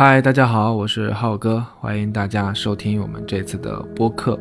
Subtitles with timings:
[0.00, 4.38] 嗨，大家好，我是浩哥，欢迎大家收听我们这次的播客。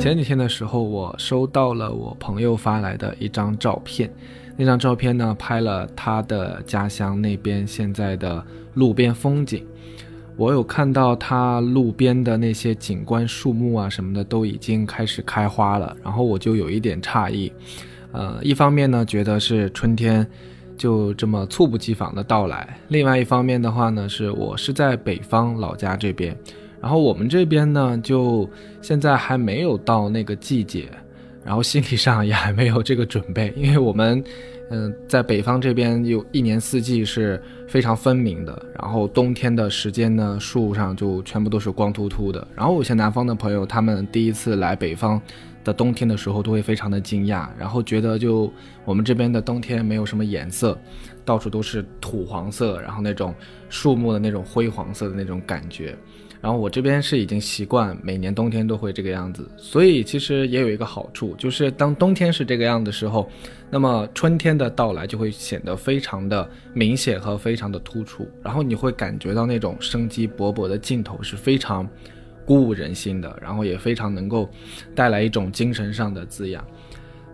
[0.00, 4.10] 前几天的时候，我收到了我朋友发来的一张照片，
[4.56, 8.44] 那张照片呢，拍了他的家乡那边现在的
[8.74, 9.64] 路边风景。
[10.36, 17.52] 我有看到他路边的那些景观树木啊什么的都已经开始开花了，然后我就有一点诧异。
[18.12, 20.26] 呃，一方面呢，觉得是春天
[20.76, 26.36] 就这么猝不及防的到来；另外一方面的话呢，是我是在北方老家这边，
[26.80, 28.48] 然后我们这边呢，就
[28.82, 30.88] 现在还没有到那个季节，
[31.42, 34.22] 然后心理上也还没有这个准备，因为我们，
[34.70, 42.46] 嗯，在北方这边有一年四季是非常分明的，然后冬天的时间呢，树上就全部都是光秃秃的。
[42.54, 45.18] 然后有些南方的朋友，他们第一次来北方。
[45.64, 48.52] 的冬天的时候都会非常的惊讶，然后觉得就
[48.84, 50.78] 我们这边的冬天没有什么颜色，
[51.24, 53.34] 到处都是土黄色，然后那种
[53.68, 55.96] 树木的那种灰黄色的那种感觉。
[56.40, 63.30] 然后我这边是已经习惯每年冬天都会这个样子，所以其实也有一个好处，就是当冬天是这个样的时候，
[63.70, 71.88] 那么春天的到来就会显得非常的明显和非常的突出，然后你会感觉到那种生机勃勃的劲头是非常。
[72.44, 74.48] 鼓舞人心的，然后也非常能够
[74.94, 76.64] 带来一种精神上的滋养。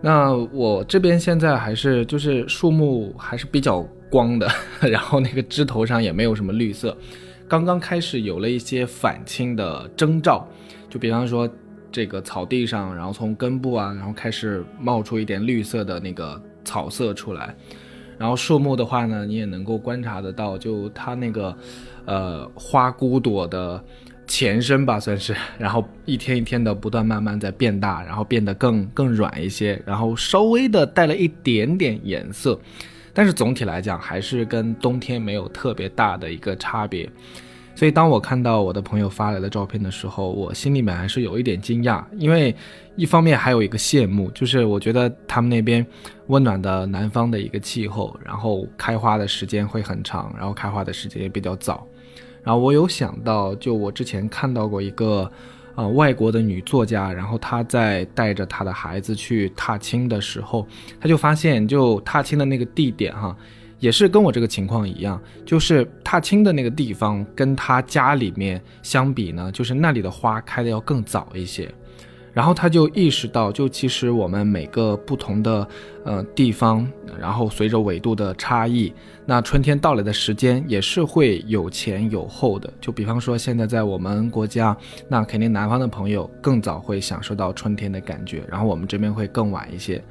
[0.01, 4.47] 那我这边现在还是就是树木还是比较光的，
[4.79, 6.95] 然后那个枝头上也没有什么绿色，
[7.49, 10.47] 刚刚开始有了一些返青的征兆。
[10.89, 11.49] 就比方说
[11.91, 17.53] 这个草地上，然后从根部啊，然后开始冒出一点绿色的那个草色出来。
[18.17, 21.55] 然后树木的话呢，你也能够观察得到，就它那个
[22.05, 23.83] 呃花骨朵的。
[24.29, 32.57] 前身吧，算是，然后一天一天的不断慢慢在变大，然后变得更更软一些，然后稍微的带了一点点颜色，
[33.11, 37.09] 但是总体来讲还是跟冬天没有特别大的一个差别。
[37.75, 42.53] 所以当我看到我的朋友发来的照片的时候，我心里面还是有一点惊讶，因为
[42.95, 45.85] 一方面还有一个羡慕，就是我觉得他们那边
[46.27, 51.87] 温暖的南方的一个气候，然后开花的时间会很长，然后开花的时间也比较早。
[52.49, 55.31] 然后我有想到，就我之前看到过一个，
[55.75, 60.65] 呃，外国的女作家，然后她在带着她的孩子去踏青的时候，
[60.99, 63.37] 她就发现，就踏青的那个地点哈，
[63.77, 71.71] 也是跟我这个情况一样，就是踏青的那个地方跟她家里面相比呢，就是那里的花开的要更早一些。
[72.39, 75.67] 然后他就意识到，就其实我们每个不同的
[76.05, 76.89] 呃地方，
[77.19, 78.93] 然后随着纬度的差异，
[79.25, 82.71] 那春天到来的时间也是会有前有后的。
[82.79, 84.73] 就比方说现在在我们国家，
[85.09, 90.01] 那肯定南方的朋友更早会享受到春天的感觉，然后我们这边会更晚一些。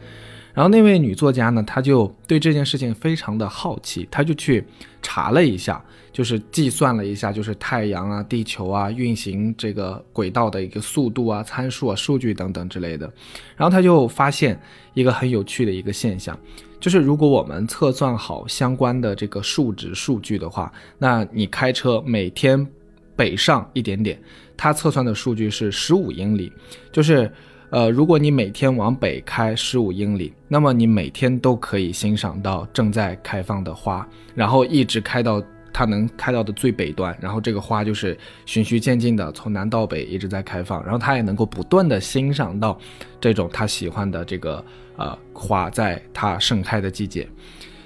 [0.58, 4.64] 然后那位女作家呢，她就对这件事情非常的好奇，她就去
[5.00, 5.80] 查了一下，
[6.10, 13.08] 就是计算了一下，就是太阳啊、地球啊运行这个轨道的一个速度啊、参数啊、数据等等之类的。
[13.56, 14.60] 然后她就发现
[14.94, 16.36] 一个很有趣的一个现象，
[16.80, 22.66] 就是如果我们测算好相关的这个数值数据的话，那你开车每天
[23.14, 24.20] 北上一点点，
[24.56, 26.52] 它测算的数据是十五英里，
[26.90, 27.32] 就是。
[27.70, 42.78] 呃，如果你每天往北开十五英里，那么你每天都可以欣赏到正在开放的花，然后一直开到它能开到的最北端，然后这个花就是循序渐进的从南到北一直在开放，然后他也能够不断的欣赏到
[43.20, 44.64] 这种他喜欢的这个
[44.96, 47.28] 呃花在它盛开的季节，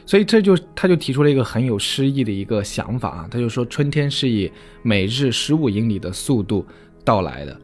[0.07, 4.51] 所以这就他就提出了一个很有诗意的一个想法啊，他就说春天是以
[4.83, 6.65] 每日十五英里的速度
[7.05, 7.61] 到来的。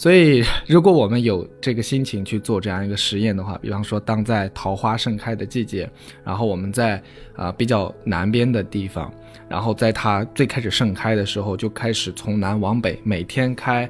[0.00, 5.86] 所以，如果我们有这个心情去做这样一个实验的话，比方说，当在桃花盛开的季节，
[6.24, 7.02] 然后我们在
[7.36, 9.12] 啊比较南边的地方，
[9.46, 13.86] 然后在它最开始盛开的时候，就开始从南往北，每天开，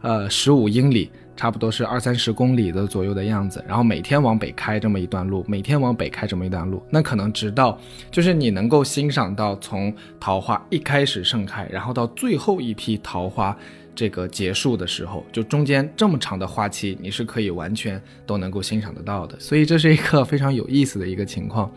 [0.00, 7.76] 呃十五英里，差不多是二三十公里的左右的样子，然后每天往北开这么一段路，每天往北开这么一段路，那可能直到
[8.12, 13.58] 就是你能够欣赏到从桃花一开始盛开，然后到最后一批桃花。
[13.98, 21.68] 这个结束的时候，就中间这么长的花期，你是可以完全都能够欣赏得到的，所以这是一个非常有意思的一个情况。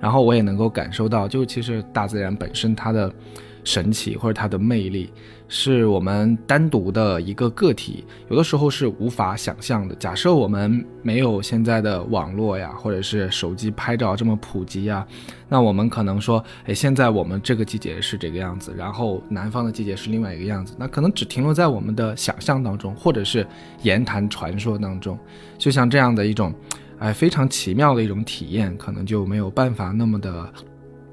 [0.00, 3.14] 然后我也能够感受到，就其实大自然本身它的。
[3.64, 5.10] 神奇或者它的魅力，
[5.48, 9.94] 是我们单独的一个个体，有的时候是无法想象的。
[9.96, 15.06] 假设我们没有现在的网络呀，或者是手机拍照这么普及呀，
[15.48, 23.46] 那我们可能说，哎，现在我们这个季节是这个样子，然后南方的季节是另外一个样子，那可能只停留在我们的想象当中，或者是
[23.82, 25.18] 言谈传说当中。
[25.58, 26.54] 就像这样的一种，
[26.98, 30.52] 哎，非常奇妙的一种体验，可能就没有办法那么的，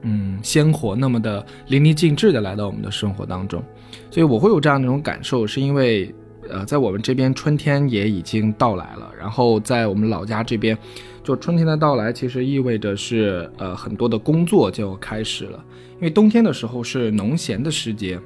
[0.10, 3.62] 嗯，鲜活，那么的淋漓尽致的来到我们的生活当中。
[4.10, 6.14] 所以我会有这样的一种感受，是因为，
[6.50, 10.78] 呃，在我们这边春天也已经到来了，然后在我们老家这边，
[11.24, 15.62] 就春天的到来其实意味着是，呃，很多的工作就开始了，
[15.96, 18.18] 因为冬天的时候是农闲的时节。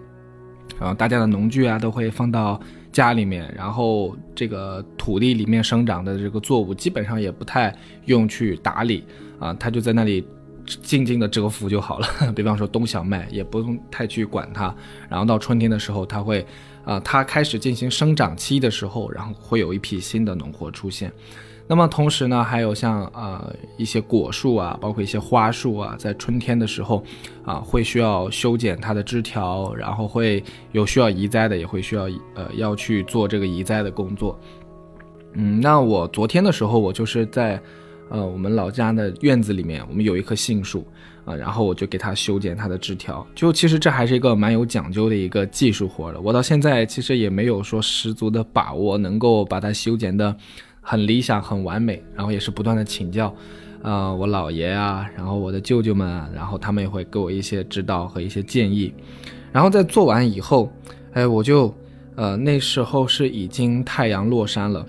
[0.80, 2.60] 然后大家的农具啊都会放到
[2.92, 7.76] 家里面，然后这个土地里面生长的这个作物基本上也不太
[8.06, 9.04] 用去打理
[9.40, 10.26] 啊，它就在那里
[10.66, 12.08] 静静的蛰伏就好了。
[12.36, 14.74] 比方说冬小麦也不用太去管它，
[15.10, 16.46] 然后到春天的时候，它会
[16.84, 21.12] 啊，它开始进行生长期的时候，然后会有一批新的农活出现。
[21.68, 27.02] 那么同时呢，还有像呃一些果树啊，包括一些花树啊，在春天的时候，
[27.46, 30.44] 啊会需要修剪它的枝条，然后会
[30.74, 34.38] 有需要移栽的，也会需要呃要去做这个移栽的工作。
[35.34, 37.62] 嗯，那我昨天的时候，我就是在
[38.12, 40.86] 呃我们老家的院子里面，我们有一棵杏树
[41.26, 43.26] 啊，然后我就给它修剪它的枝条。
[43.34, 50.36] 就其实这还是一个蛮有讲究的一个技术活的，我到现在其实也没有说十足的把握能够把它修剪的。
[50.84, 53.32] 很理想，很完美，然后也是不断的请教，
[53.84, 58.92] 呃，我姥爷啊，然后我的舅舅们啊，然后他们也会给我一些指导和一些建议，
[59.52, 60.74] 然后在做完以后，
[61.14, 61.72] 哎，我就，
[62.16, 64.84] 呃，那时候是已经太阳落山了，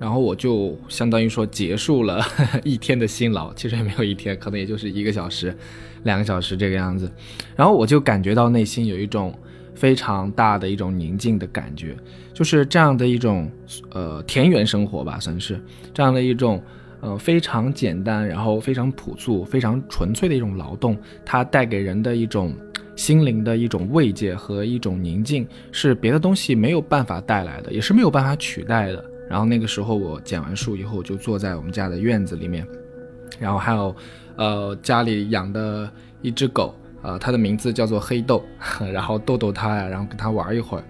[0.00, 2.24] 然后我就相当于说结束了
[2.64, 5.54] 一天的辛劳，其实也没有一天，可能也就是一个小时、
[6.02, 7.08] 两个小时这个样子，
[7.54, 9.32] 然后我就感觉到内心有一种。
[9.72, 11.96] 非常大的一种宁静的感觉，
[12.34, 13.50] 就是这样的一种
[13.92, 15.58] 呃田园生活吧，算是
[15.94, 16.62] 这样的一种
[17.00, 22.52] 呃非常简单，然后非常朴素、非常纯粹的一种劳动，它带给人的一种
[22.94, 29.09] 心灵的一种慰藉和一种宁静，是别的东西没有办法带来的，也是没有办法取代的。
[29.30, 32.66] 然后那个时候我剪完树以后，就坐在我们家的院子里面，
[33.38, 33.94] 然后还有
[34.34, 35.88] 呃家里养的
[36.20, 36.74] 一只狗。
[37.02, 38.44] 呃，它的名字叫做黑豆，
[38.92, 40.84] 然后逗逗它呀，然后跟它玩一会儿，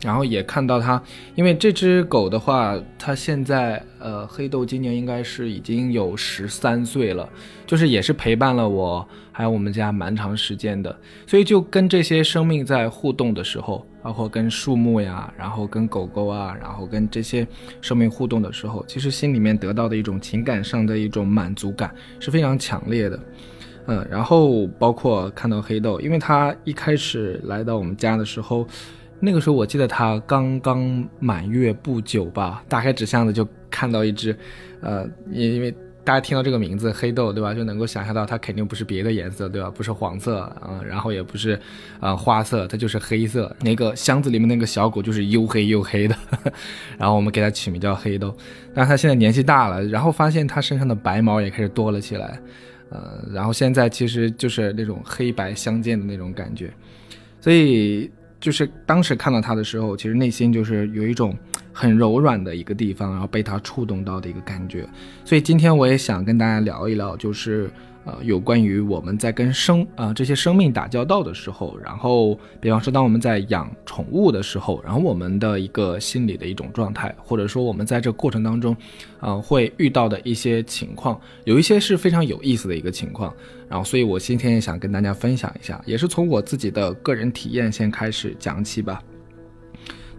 [0.00, 1.02] 然后也看到它，
[1.34, 7.28] 因为这只狗的话，它现在呃，黑豆今年应该是已经有十三岁了，
[7.66, 10.96] 就是也是陪伴了我还有我们家蛮长时间的，
[11.26, 17.46] 所以就跟这些生命在互动的时候，包括跟树木呀，然后跟狗狗啊，然后跟这些
[17.80, 23.18] 生命互动的时候，其实心里面得到的一种情感上的一种满足感是非常强烈的。
[23.86, 28.68] 嗯，然后包括看到黑豆，因为他一开始来到我们家的时候，
[29.20, 34.36] 那个时候我记得他刚刚满月不久吧，打开纸箱子就看到一只，
[34.82, 35.74] 呃，因为
[36.04, 39.70] 大家听到这个名字黑豆，对吧，就能够想象到它肯定不是别的颜色，对吧？
[39.70, 41.58] 不是黄色啊，然后也不是
[41.98, 43.54] 啊花色，它就是黑色。
[43.62, 46.14] 那个箱子里面那个小狗就是又黑又黑的，
[46.98, 48.36] 然后我们给它取名叫黑豆。
[48.74, 52.38] 但它现在年纪大了，然后发现它身上的白毛也开始多了起来。
[52.90, 56.70] 呃，然后现在其实就是那种黑白相间的那种感觉，
[57.40, 61.34] 所以就是当时看到它的时候，其实内心就是有一种
[61.74, 64.88] 很柔软的一个地方，然后被他触动到的一个感觉。
[65.26, 67.68] 所以今天我也想跟大家聊一聊，就是。
[68.06, 78.76] 呃，有关于我们在跟生啊这些生命打交道的时候，然后比方说当我们在养宠物的时候，然后我们的一个心理的一种状态，或者说我们在这过程当中，
[79.20, 83.34] 啊会遇到的一些情况，有一些是非常有意思的一个情况，
[83.70, 89.02] 然后所以我今天也想跟大家分享一下，也是从我自己的个人体验先开始讲起吧。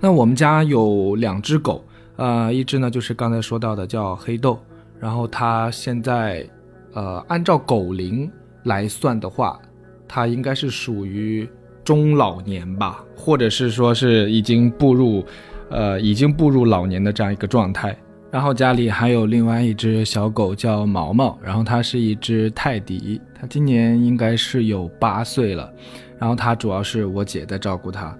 [0.05, 1.83] 那我们家有两只狗，
[2.15, 4.59] 呃，一只呢就是刚才说到的叫黑豆，
[4.99, 6.47] 然后它现在。
[6.93, 8.31] 呃，按照狗龄
[8.65, 9.59] 来算的话，
[10.07, 11.49] 它应该是属于
[11.83, 15.25] 中老年吧，或者是说是已经步入，
[15.69, 17.97] 呃，已经步入老年的这样一个状态。
[18.31, 25.73] 然后家里还有另外一只小狗叫毛毛，然后它是一只泰迪，它今年应该是有八岁了。
[26.17, 28.17] 然后它主要是我姐在照顾它，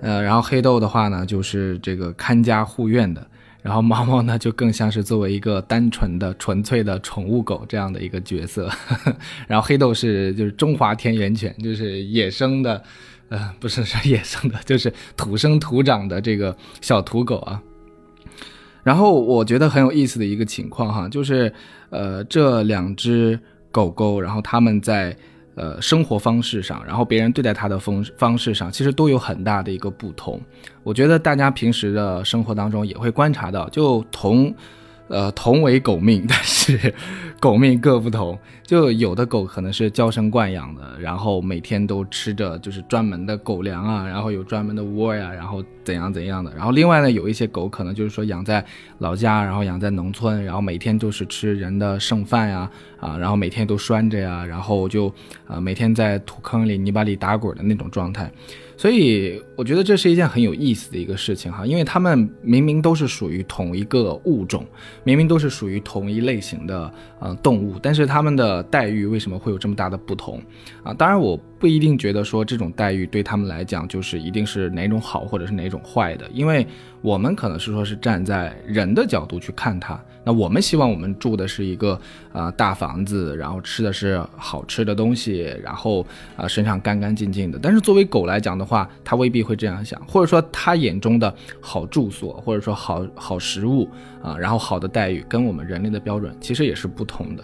[0.00, 3.26] 呃，然后黑豆的话呢，就是这个看家护院的。
[3.60, 8.70] 然后毛毛呢，就更像是作为一个单纯的、纯粹的宠物狗这样的一个角色。
[9.48, 12.82] 然后黑豆是就是中华田园犬，就是野生的，
[13.28, 17.60] 呃，不是是野生的，就是土生土长的这个小土狗啊。
[18.84, 21.52] 然后我觉得很有意思的一个情况哈，就是
[21.90, 23.38] 呃这两只
[23.72, 25.14] 狗狗，然后它们在。
[25.58, 30.40] 呃，生活方式上，然后别人对待他的方方式上，其实都有很大的一个不同。
[30.84, 34.54] 我觉得大家平时的生活当中也会观察到，就同，
[35.08, 36.94] 呃，同为狗命， 但是
[37.40, 38.38] 狗命各不同。
[38.62, 46.52] 就有的狗可能是娇生惯养的，然后每天都吃着就是专门的狗粮啊，然后有专门的窝呀，然后怎样怎样的。
[46.54, 48.62] 然后另外呢，有一些狗可能就是说养在
[48.98, 55.10] 老家，然后养在农村，然后每天都是吃人的剩饭呀，啊，然后每天都拴着呀，然后就
[55.46, 58.30] 啊每天在土坑里、泥巴里打滚的那种状态。
[58.78, 64.64] 所以我觉得这是一件很有意思的一个事情哈，因为他们明明都是属于同一个物种，
[65.02, 70.40] 明明都是属于同一类型的呃动物，但是他们的待遇为什么会有这么大的不同
[70.82, 70.92] 啊？
[70.94, 76.66] 当然我不一定觉得说这种待遇对他们来讲就是一定是哪种好或者是哪种坏的，因为
[77.02, 80.00] 我们可能是说是站在人的角度去看它。
[80.24, 81.98] 那我们希望我们住的是一个
[82.32, 86.06] 呃大房子，然后吃的是好吃的东西，然后
[86.36, 87.58] 啊身上干干净净的。
[87.60, 93.88] 但是作为狗来讲的话，它未必会这样想，或者说它眼中的好住所，或者说好好食物
[94.22, 97.42] 啊，然后好的待遇，跟我们人类的标准其实也是不同的。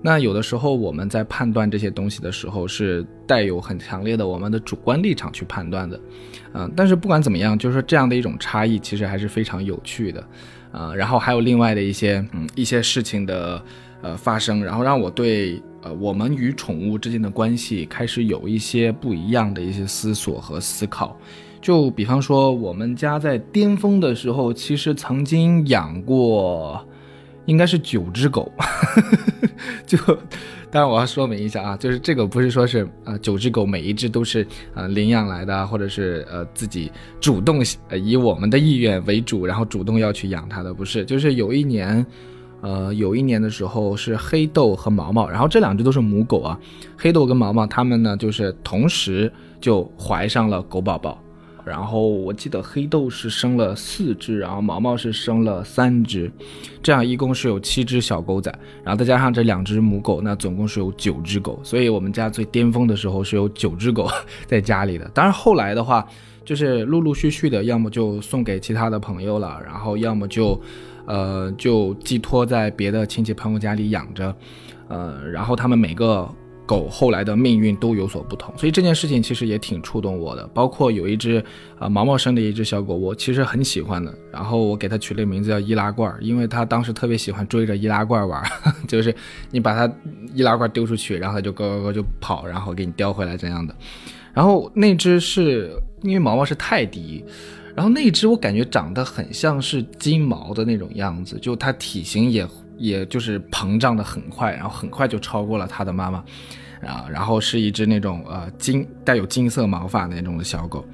[0.00, 6.00] 那有的时候我们在判断这些东西的时候，是带有很强烈的我们的主观立场去判断的，
[6.54, 10.24] 嗯，但是不管怎么样，就是说这样的一种差异，其实还是非常有趣的。
[10.70, 13.60] 呃，然后还有另外的一些嗯一些事情的
[14.00, 21.18] 呃发生，然后让我对呃我们与宠物之间的关系开始有一些不一样的一些思索和思考。
[21.60, 26.86] 就比方说，我们家在巅峰的时候，其实曾经养过，
[27.48, 28.52] 应该是九只狗，
[29.88, 29.98] 就。
[30.70, 42.04] 当然我要说明一下啊，就是这个不是说是呃九只狗每一只都是呃领养来的，或者是呃自己主动以我们的意愿为主，然后主动要去养它的，不是，就是有一年，
[42.60, 46.60] 呃有一年的时候是黑豆和毛毛，然后这两只都是母狗啊，
[46.98, 51.18] 黑豆跟毛毛它们呢就是同时就怀上了狗宝宝。
[51.68, 56.32] 然后我记得黑豆是生了四只，然后毛毛是生了三只，
[56.82, 58.50] 这样一共是有七只小狗仔，
[58.82, 61.60] 然后再加上这两只母狗，那总共是有九只狗。
[61.62, 64.08] 所以我们家最巅峰的时候是有九只狗
[64.46, 65.08] 在家里的。
[65.12, 66.04] 当然后来的话，
[66.44, 70.60] 就是陆陆续续的，要么就送给其他的朋友了，然后要么就，
[71.04, 74.34] 呃，就寄托在别的亲戚朋友家里养着，
[74.88, 76.28] 呃，然后他们每个。
[76.68, 80.46] 狗后来的命运都有所不同，所以这件事情其实也挺触动我的。
[80.48, 81.42] 包括有一只
[81.78, 84.14] 啊毛毛生的一只小狗，我其实很喜欢的。
[84.30, 88.42] 然后我给它取了个名字叫易拉罐，因为它当时特别喜欢追着易拉罐玩，
[88.86, 89.14] 就是
[89.50, 89.90] 你把它
[90.34, 93.74] 易拉罐丢出去，然后它就咯咯咯就跑，然后给你叼回来这样的。
[94.34, 95.70] 然后那只是
[96.02, 97.24] 因为毛毛是泰迪，
[97.74, 102.46] 然后那只我感觉长得很像是金毛的那种样子，就它体型也。
[102.78, 106.18] 也就是膨胀的很快，然后很快就超过了它的妈妈，
[106.80, 110.84] 啊，然后是一只那种呃金带有金色毛发那种的小狗，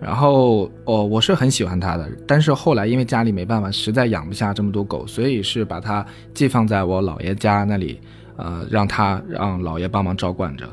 [0.00, 6.04] 然后哦我是很喜欢它的，但是后来因为家里没办法，实在养不下这么多狗，所以是把它
[6.34, 7.98] 寄放在我姥爷家那里，
[8.36, 10.68] 呃，让它让姥爷帮忙照管着，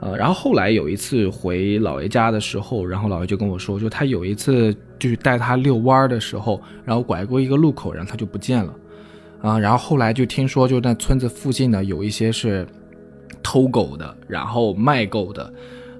[0.00, 8.74] 呃，然后后来有一次回姥爷家的时候，然后姥爷就跟我说，就他有一次就是带它遛弯的时候，然后拐过一个路口，然后它就不见了。
[9.44, 12.66] 啊，然后后来就听说，就那村子附近呢，有一些是
[13.42, 15.52] 偷狗的，然后卖狗的，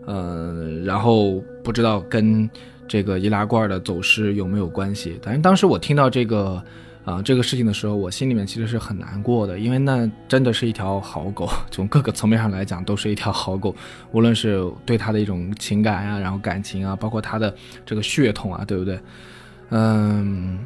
[0.06, 2.48] 呃，然后不知道跟
[2.88, 5.20] 这个易拉罐的走失有没有关系。
[5.22, 6.62] 反正当时我听到这个
[7.04, 13.76] 啊这个事情的时候，我心里面其实是很难过的，因为那真的是一条好狗， 从各个层面上来讲都是一条好狗，
[14.12, 18.98] 无论是对它的一种情感啊，然后感情啊，包括它的这个血统啊，对不对？
[19.68, 20.64] 嗯。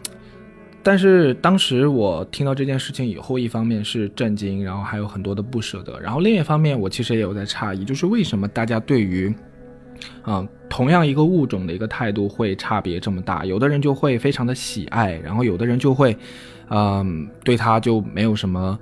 [0.88, 9.30] 但是当时我听到这件事情以后，一方面是震惊，然后还有很多的不舍得，然后另一方面我其实也有在诧异，就是为什么大家对于，
[10.22, 13.44] 啊同样一个物种的一个态度会差别这么大？
[13.44, 16.16] 有的人就会非常的喜爱，然后有的人就会，
[16.70, 18.78] 嗯，对它就没有什么，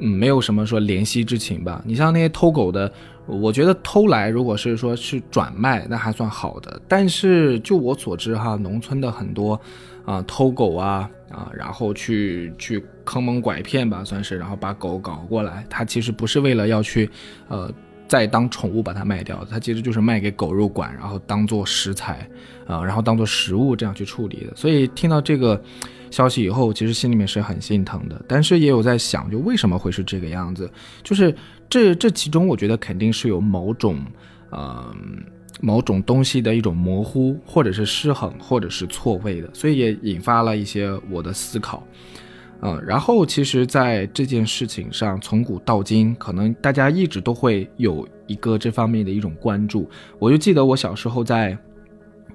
[0.00, 1.82] 嗯，没有什么说怜惜之情吧。
[1.84, 2.92] 你像那些偷狗的，
[3.26, 6.80] 我觉得偷来如果是说是转卖，那还算好的。
[6.88, 9.60] 但是就我所知哈，农村的很多。
[10.04, 15.62] 啊，偷狗啊啊，然后去去坑蒙拐骗吧，算是，然后把狗搞过来。
[15.68, 17.10] 他其实不是为了要去，
[17.48, 17.70] 呃，
[18.06, 22.26] 再当宠物把它卖掉，他其实就是卖给狗肉馆，然后当做食材，
[22.66, 24.56] 啊，然后当做食物这样去处理的。
[24.56, 25.62] 所以听到这个
[26.10, 30.70] 消息以后，其实心里面是很心疼的，但是也有在想，就为什么会是这个样子？
[31.02, 31.34] 就是
[31.68, 34.00] 这这其中，我觉得肯定是有某种，
[34.52, 35.24] 嗯。
[35.60, 41.84] 某种东西的一种模糊，或者是失衡，或者是错位的，所以也引发了一些我的思考，
[42.60, 49.90] 嗯，然后其实，在这件事情上，从古到今，可能大家一直都会有一个这方面的一种关注。
[50.20, 51.58] 我就记得我小时候在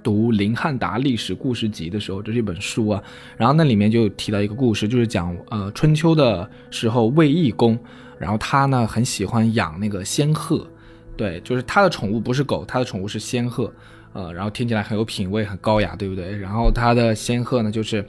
[0.04, 3.02] 读林汉达历史故事集的时候，这是一本书啊，
[3.38, 7.80] 然后那里面就提到一个故事，就是讲呃春秋的时候卫懿公，
[8.20, 10.68] 然后他呢很喜欢养那个仙鹤，
[11.16, 13.74] 对，就是他的宠物不是狗，他的宠物是仙鹤，
[14.12, 16.38] 呃，然后听起来很有品味，很高雅，对不对？
[16.38, 18.06] 然后他的仙鹤呢就是。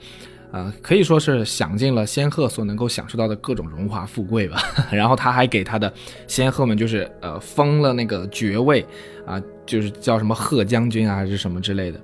[0.51, 4.57] 呃，可以说是享尽了仙鹤所能够享受到的各种荣华富贵吧。
[4.89, 5.91] 然后他还给他的
[6.27, 8.85] 仙鹤们，就是呃封了那个爵位，
[9.25, 11.99] 啊，就是叫什么贺将军啊，还是什么之类的。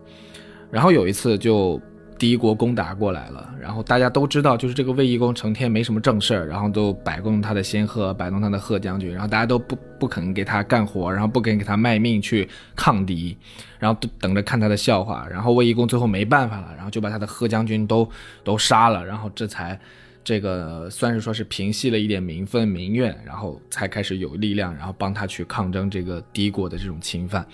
[0.69, 1.81] 然后有一次就。
[2.19, 13.35] 敌国攻打过来了，然后大家都知道，就是这个卫懿公成天没什么正事儿，然后都摆弄他的仙鹤，摆弄他的贺将军，然后大家都不不肯给他干活，然后不肯给他卖命去抗敌，
[13.79, 15.25] 然后都等着看他的笑话。
[15.31, 18.07] 然后卫懿公最后没办法了，然后就把他的贺将军都
[18.43, 19.79] 都杀了，然后这才
[20.23, 27.45] 这个算是说是平息了一点民愤民怨，然后才开始有力量，然后帮他去抗争这个敌国的这种侵犯。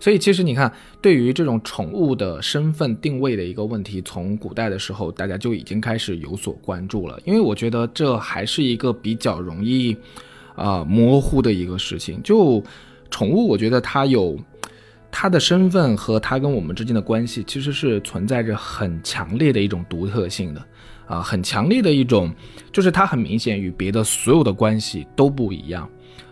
[0.00, 0.72] 所以其实你看，
[1.02, 7.20] 对于这种宠物的身份定位的一个问题，从古代的时候大家就已经开始有所关注了。
[7.24, 9.96] 因为我觉得这还是一个比较容易，
[10.54, 12.22] 啊模糊的一个事情。
[12.22, 12.62] 就
[13.10, 14.38] 宠物，我觉得它有
[15.10, 20.64] 它的身份和它跟我们之间的关系，其实是存在着很强烈的一种独特性的，
[21.08, 22.30] 啊，很强烈的一种，
[22.70, 25.88] 就是它很明显与别的所有的关系都不一样。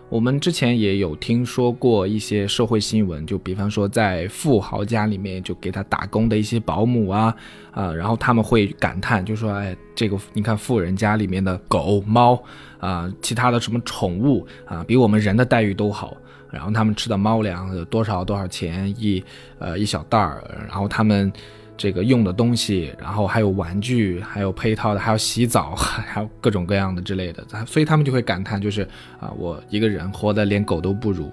[0.09, 7.35] 我们之前也有听说过一些社会新闻，就比方说在富豪家里面就给他打工的一些保姆啊，
[7.73, 12.40] 啊，然后他们会感叹，就说，哎，这个你看富人家里面的狗猫
[12.78, 16.16] 啊，其他的什么宠物啊，比我们人的待遇都好，
[16.52, 19.25] 然后他们吃的猫粮有多少多少钱一
[19.59, 21.33] 呃一小袋儿，然后他们。
[21.76, 28.83] 这个用的东西，然后还有玩具，还有配套的，还有洗澡，还有各种各样的之类的，所以他们就会感叹，就是
[29.21, 31.30] 啊，我一个人活得连狗都不如。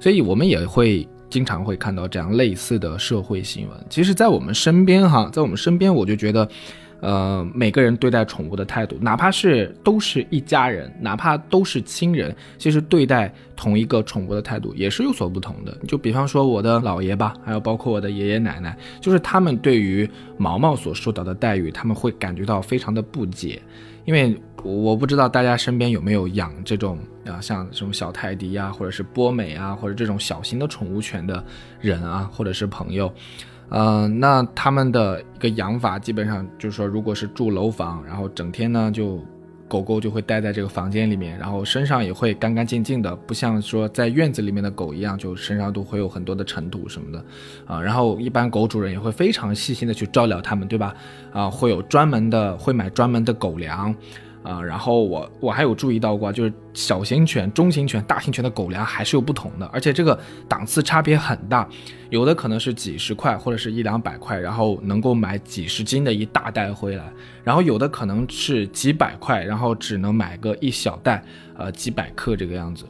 [0.00, 3.78] 所以我们也会经常会看到这样类似的社会新闻。
[3.88, 6.48] 其实，在我们身边哈，在我们身边，我就觉得。
[7.00, 15.76] 呃，每个人对待宠物的态度，哪怕是都是一家人，哪怕都是亲人，其实对待同一个宠物的态度也是有所不同的。
[15.86, 23.60] 就比方说我的姥爷吧，还有包括我的爷爷奶奶，就是他们对于毛毛所受到的待遇，他们会感觉到非常的不解。
[24.06, 31.44] 因为我不知道大家身边有没有养这种啊，像什么小泰迪啊，或者是波美啊，或者这种小型的宠物犬的
[31.80, 33.12] 人啊，或者是朋友。
[33.68, 39.20] 嗯，那他们的一个养法基本上就是说，如果是住楼房，然后整天呢就
[39.68, 47.24] 狗狗就会待在这个房间里面，然后身上也会干干净净的，不像说在院子里面的狗一样，就身上都会有很多的尘土什么的
[47.66, 47.82] 啊。
[47.82, 50.94] 然后一般狗主人也会非常细心的去照料它们，对吧？
[51.32, 53.92] 啊，会有专门的会买专门的狗粮。
[54.46, 61.68] 啊，然后我我还有注意到过，就是小型犬、中型犬、大型犬的狗粮还是有不同的，而且这个档次差别很大，
[62.10, 71.24] 有的可能是几十块或者是一两百块，然后能够买几十斤的一大袋回来，然后有的可能是几百块，然后只能买个一小袋，
[71.58, 72.84] 呃，几百克这个样子，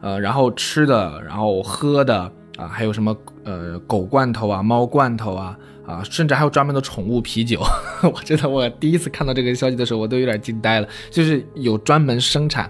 [0.00, 5.54] 呃，然后吃的，然后喝的啊，还有什么呃狗罐头啊、猫罐头啊。
[5.86, 7.62] 啊，甚至还有专门的宠物啤酒，
[8.02, 10.88] 我真的，我第一次看到这个消息的时候，我都有点惊呆了。
[11.10, 12.68] 就是有专门生产，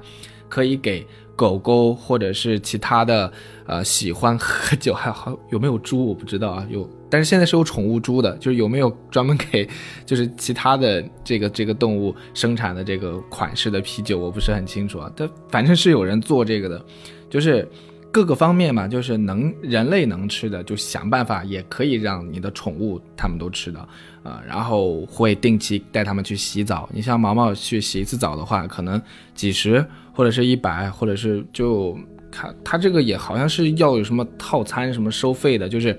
[0.49, 3.33] 可以给狗狗或者是其他的，
[3.67, 9.67] 呃，喜欢喝 酒，还好有没有猪我不知道啊，有，但是现在是有宠物猪的，就是有没有专门给，
[10.05, 15.11] 就是其他的这个这个动物生产的这个款式的啤酒，我不是很清楚啊。
[15.17, 16.85] 但反正是有人做这个的，
[17.31, 17.67] 就是。
[18.12, 23.79] 各个方面嘛，就是能人类能吃的，就想办法也可以让你的宠物他们都吃的，
[24.23, 26.88] 啊，然后会定期带他们去洗澡。
[26.92, 29.01] 你像毛毛去洗一次澡的话，可能
[29.35, 31.95] 几十或者是一百，或者是就
[32.31, 35.99] 看它这个也好像是要有什么套餐什么收费的，就是，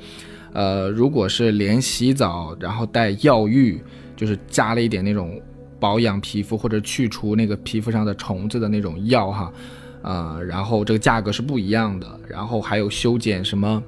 [0.53, 3.79] 呃，如果是连洗澡然后带药浴，
[4.15, 5.39] 就是加了一点那种
[5.79, 9.53] 保养皮肤或者去除那个皮肤上的虫子的那种药哈。
[10.01, 13.81] 啊，然后这个价格是不一样的，然后还有修剪什么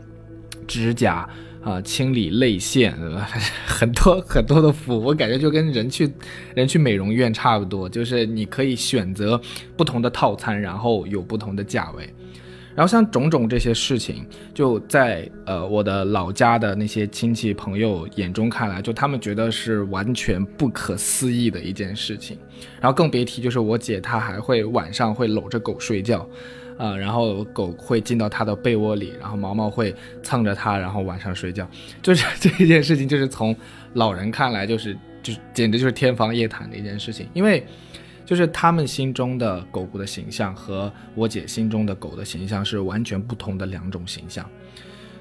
[0.68, 1.28] 指甲
[1.64, 2.94] 啊，清理泪腺，
[3.66, 6.12] 很多很多的服务，我感觉就跟人去
[6.56, 9.40] 人去美容院差不多，就是你可以选择
[9.76, 12.10] 不同的套餐，然后有不同的价位。
[12.80, 22.38] 然后像种种这些事情，就在呃我的老家的那些亲戚朋友眼中看来，就他们觉得是完全不可思议的一件事情。
[22.80, 26.26] 然后更别提就是我姐她还会晚上会搂着狗睡觉，
[26.78, 31.70] 啊，然后狗会进到她的被窝里，然后毛毛会蹭着她，然后晚上睡觉。
[32.02, 33.54] 就是这件事情，就是从
[33.92, 37.62] 老人看来，就是就简直就是天方夜谭的一件事情，因为。
[38.30, 44.48] 就是他们心中的狗狗的形象和我姐心中的狗的形象是完全不同的两种形象，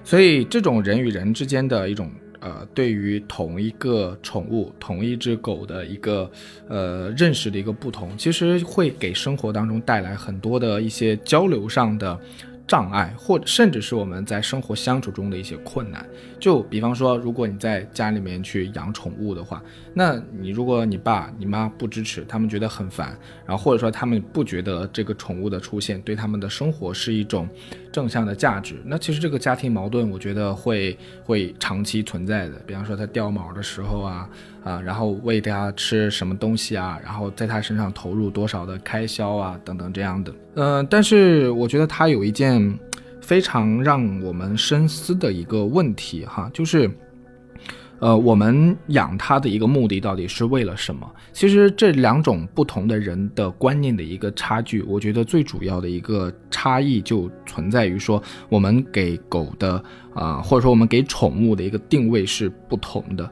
[0.04, 6.30] 所以这种人与人之间的一种呃，对于同一个宠物、同一只狗的一个
[6.68, 12.20] 呃认识的一个不同，其实会给生活当中带来很多的一些交流上的。
[12.68, 16.06] 障碍，或甚至是我们在生活相处中的一些困难。
[16.38, 19.60] 就比方说，如果你在家里面去养宠物的话，
[19.94, 27.48] 那你如果你爸你妈不支持，他们觉得很烦，然后或者说他们不觉得这个宠物的出现对他们的生活是一种
[27.90, 32.56] 正向的价值，那其实这个家庭矛盾，我觉得会会长期存在的。
[32.66, 34.28] 比方说，它掉毛的时候啊。
[34.68, 40.34] 啊，然后喂它吃什么东西啊，然后在它身上投入多少的开销啊，等等这样的。
[40.56, 42.78] 嗯，但是我觉得它有一件
[43.22, 46.90] 非常让我们深思的一个问题哈，就是，
[47.98, 51.10] 呃，我们养它的一个目的到底是为了什么？
[51.32, 59.82] 其实这两种不同的人的观念的一个差距，我觉得最主要的一个差异就存在于说，我们给狗的
[60.14, 63.30] 啊，或者说我们给宠物的一个定位是不同的。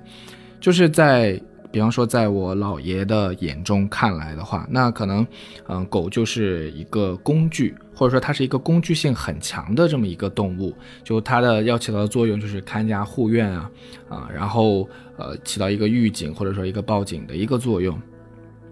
[0.61, 1.40] 就是在，
[1.71, 5.27] 比方说，在我姥爷的眼中看来的话，那可能，
[5.69, 13.71] 嗯，狗就是一个工具，或者说它是一个工具性很强的这么一个动物，就它的要起到的作用就是看家护院啊，
[14.09, 17.97] 啊，然后呃起到一个预警或者说一个报警的一个作用，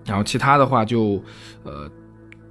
[0.05, 1.23] 然后其他的话就，
[1.63, 1.91] 呃。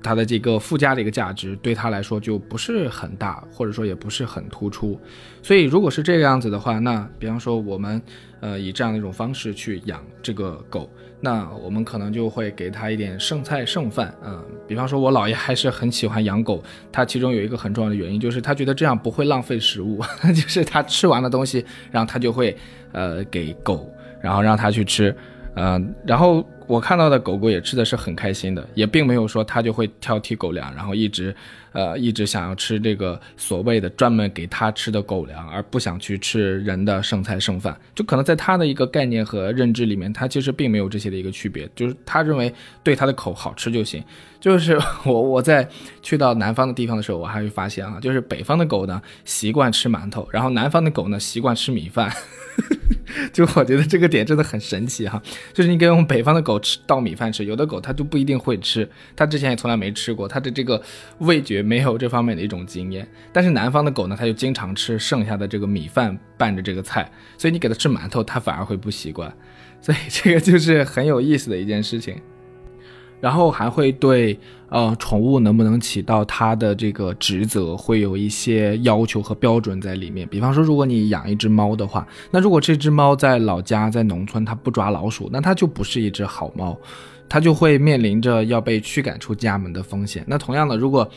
[0.03, 4.99] 它的这个附加的一个价值对他来说就不是很大，或者说也不是很突出，
[5.41, 7.99] 所以如果是这个样子的话，那比方说我们
[8.41, 10.89] 呃以这样的一种方式去养这个狗，
[11.21, 16.61] 那我们可能就会给它一点剩菜剩饭，嗯，比方说我姥爷还是很喜欢养狗，
[16.91, 20.01] 他其中有一个很重要的原因就是他觉得这样不会浪费食物，
[20.35, 22.55] 就是他吃完的东西，然后他就会
[22.91, 23.89] 呃给狗，
[24.21, 25.15] 然后让它去吃。
[25.55, 31.35] 嗯，然后我看到的狗狗也吃的是很开心的，也并没有说它就会挑剔狗粮，然后一直，
[31.73, 37.77] 呃，一直想要吃这个所谓的专门给它吃的狗粮，而不想去吃人的剩菜剩饭。
[37.93, 44.03] 就可能在他的一个概念和认知里面，他其实并没有这些的一个区别，就是他认为对他的口好吃就行。
[44.39, 45.67] 就是我我在
[46.01, 52.11] 去到南方的地方的时候，我还会发现啊，就是北方的狗呢习惯吃馒头，然后南方的狗呢习惯吃米饭。
[53.31, 55.21] 就我觉得这个点真的很神奇哈，
[55.53, 60.81] 就是你给我们北方的狗吃倒米饭吃，有的狗它就不一定会吃，它之前也从来没吃过，它的这个
[61.19, 63.07] 味觉没有这方面的一种经验。
[63.31, 69.33] 但是南方的狗呢，它就经常吃剩下的这个米饭拌着这个菜，所以你给它吃馒头，它反而会不习惯，
[69.81, 72.15] 所以这个就是很有意思的一件事情。
[73.21, 80.27] 然后还会对，呃，宠物能不能起到它的这个职责，会有一些要求和标准在里面。
[80.27, 86.77] 比方说，如果你养一只猫的话，那如果这只猫在老家在农村它不抓老鼠，那它就不是一只好猫，
[87.29, 90.21] 它就会面临着要被驱赶出家门的风险。
[90.27, 91.09] 那同样的，如果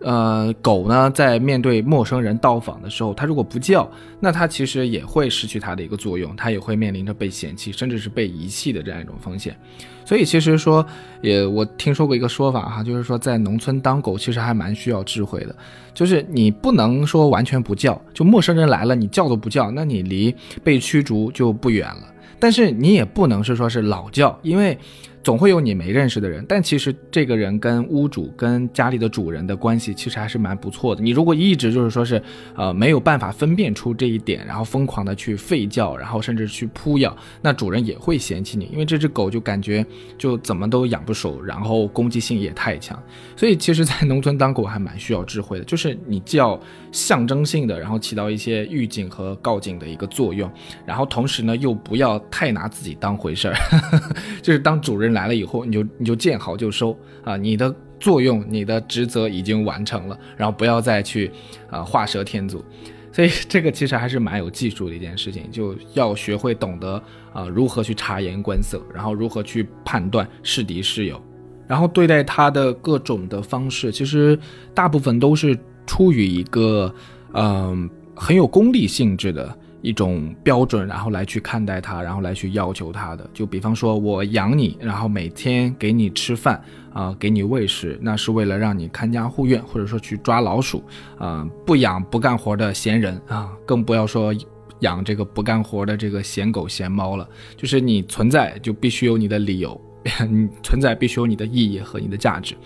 [0.00, 9.56] 呃，狗呢，在面对陌生人到访的时候，它如果不叫，那它其实也会失去它的一个作用，它也会面临着被嫌弃，甚至是被遗弃的这样一种风险。
[10.04, 10.86] 所以，其实说，
[11.20, 15.56] 也我听说过一个说法哈，就是说，在农村当狗其实还蛮需要智慧的，
[15.92, 22.02] 就是你不能说完全不叫，就陌生人来了你叫都不叫，那你离被驱逐就不远了。
[22.38, 24.78] 但是你也不能是说是老叫，因为。
[25.22, 31.02] 总会有你没认识的人，但其实这个人跟屋主、跟家里的主人的关系其实还是蛮不错的。
[31.02, 32.22] 你如果一直就是说是，
[32.54, 39.84] 呃，没有办法分辨出这一点，然后疯狂的去吠叫，然后甚至去扑咬，那主人也会嫌弃你，因为这只狗就感觉
[40.16, 43.00] 就怎么都养不熟，然后攻击性也太强。
[43.36, 46.58] 所以其实，在农村当狗还蛮需要智慧的，就是你既要
[46.92, 50.50] 象征性的，然后起到一些预警和告警的一个作用，
[50.86, 53.54] 然后同时呢又不要太拿自己当回事儿，
[54.42, 55.18] 就是当主人来。
[55.18, 57.36] 来了以后，你就你就见好就收啊！
[57.36, 61.28] 你的作用、你的职责已经完成了，然后不要再去
[61.68, 62.64] 啊画蛇添足。
[63.12, 71.20] 所以这个其实还是蛮有技术的一件事情，就要学会懂得啊如何去察言观色，然后如何去判断是敌是友，
[71.66, 74.38] 然后对待他的各种的方式，其实
[74.72, 76.94] 大部分都是出于一个
[77.32, 79.58] 嗯很有功利性质的。
[79.80, 83.28] 一种标准，然后来去看待它，然后来去要求它的。
[83.32, 86.60] 就比方说，我养你，然后每天给你吃饭
[86.92, 90.82] 啊，给你喂食，那是为了让你看家护院，或者说去抓老鼠
[91.16, 91.48] 啊。
[91.64, 94.34] 不养不干活的闲人啊，更不要说
[94.80, 97.28] 养这个不干活的这个闲狗闲猫了。
[97.56, 99.80] 就是你存在就必须有你的理由，
[100.28, 102.56] 你存在必须有你的意义和你的价值。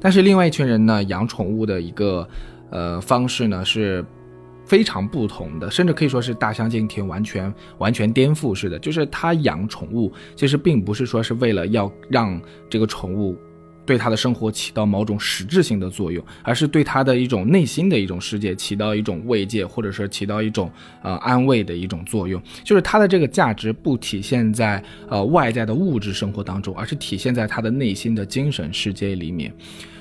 [0.00, 2.26] 但是另外一群人呢，养宠物的一个
[2.70, 4.02] 呃方式呢是。
[4.64, 8.78] 非常不同的，甚至可以说是大相径庭，完全完全颠覆式的。
[8.78, 13.36] 就是他养宠物，其实并不是说是为了要让这个宠物
[13.84, 20.70] 对他的生活起到某种实质性的作用，而是对他的一种内心的一种世界起到一种慰藉，或者是起到一种
[21.02, 22.40] 呃安慰的一种作用。
[22.62, 29.52] 就是他的这个价值不体现在呃外在的物质生活当中，而是体现在他的内心的精神世界里面。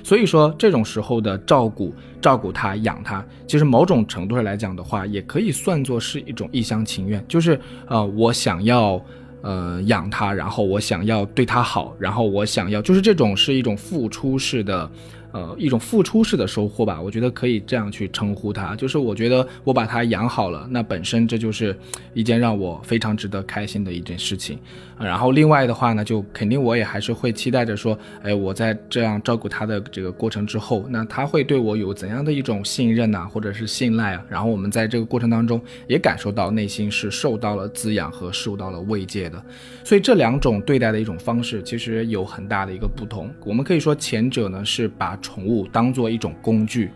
[0.04, 9.04] 所以说，这种时候的照顾、照顾他、养他，其实某种程度上来讲的话，也可以算作是一种一厢情愿，就是呃，我想要。
[9.42, 14.90] 呃，养他，然后我想要对他好，然后我想要，就是这种是一种付出式的。
[15.32, 18.76] 呃，一种付出式的收获吧，我觉得可以这样去称呼它。
[18.76, 21.76] 就是我觉得我把它养好了，那本身这就是
[22.14, 24.60] 一件让我非常值得开心的一件事情。
[25.00, 34.24] 然后另外的话呢，就肯定我也还是会期待着说，哎，我在这样照顾它的这个过程之后，那它会对我有怎样的一种信任呐，或者是信赖啊？
[34.30, 39.44] 然后我们在这个过程当中也感受到内心是受到了滋养和受到了慰藉的。
[39.84, 43.30] 所以这两种对待的一种方式其实有很大的一个不同。
[43.44, 46.92] 我们可以说前者呢是把宠物当做一种工具，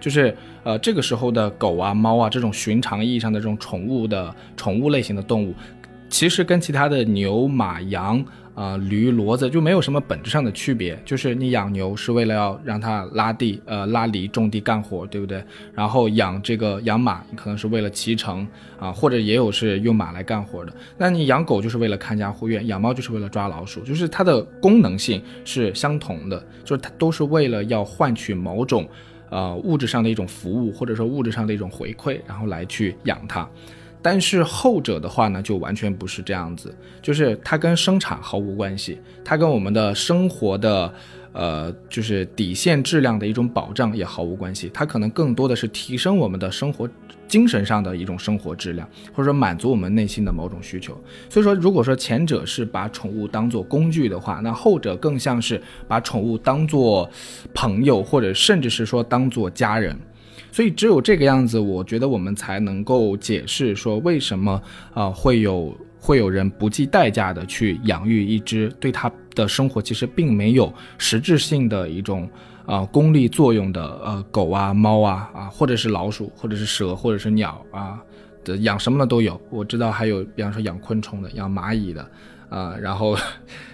[0.00, 5.54] 就是呃这个时候的狗啊、猫啊这种寻常意义上的这种宠物的宠物类型的动物，
[6.08, 8.24] 其实跟其他的牛、马、羊。
[8.58, 15.40] 啊，驴、骡子就没有什么本质上的区别，就是你养牛是为了要让它拉地、呃拉犁、种地、干活，对不对？
[15.72, 18.44] 然后养这个养马，你可能是为了骑乘
[18.76, 20.72] 啊，或者也有是用马来干活的。
[20.96, 28.88] 那你养狗就是为了看家护院，养猫就是为了抓老鼠，就是它的功能性是相同的，就是它都是为了要换取某种
[29.30, 33.48] 呃物质上的一种服务，或者说物质上的一种回馈，然后来去养它。
[34.00, 40.92] 但是后者的话呢，就完全不是这样子，就是它跟生产毫无关系，它跟我们的生活的，
[41.32, 46.88] 呃，就是底线质量的一种保障也毫无关系，它可能更多的是提升我们的生活
[47.26, 50.98] 精神上的一种生活质量，或者说满足我们内心的某种需求。
[51.28, 57.10] 所以说，如果说前者是把宠物当做工具的话，那后者更像是把宠物当做
[57.52, 59.98] 朋友，或者甚至是说当做家人。
[60.58, 64.60] 所以只有这个样子，我觉得我们才能够解释说为什么
[64.92, 72.28] 啊会有会有人不计代价的去养育一只对他的生活其实并没有实质性的一种
[72.66, 78.02] 啊功利作用的呃狗啊猫啊啊或者是老鼠或者是蛇或者是鸟啊
[78.42, 79.40] 的养什么的都有。
[79.50, 82.04] 我知道还有比方说养昆虫的养蚂蚁的
[82.48, 83.16] 啊，然后。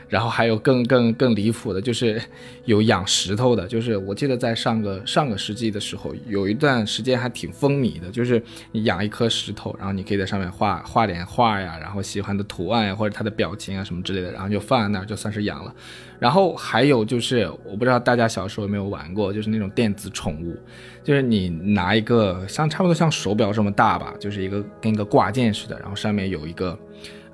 [0.09, 2.21] 然后还有更更更离谱的，就是
[2.65, 15.75] 有养石头的，就是我记得在上个上个世纪的时候，有一段时间还挺风靡的，就是你养一颗石头，然后你可以在上面画画点画呀，然后喜欢的图案呀，或者它的表情啊什么之类的，然后就放在那儿，就算是养了。
[16.19, 20.57] 然后还有就是，我不知道大家小时候有没有玩过，就是那种电子宠物，
[21.03, 26.79] 就是你拿一个像差不多像手表这么大吧，就是一个跟一个挂件似的，然后上面有一个。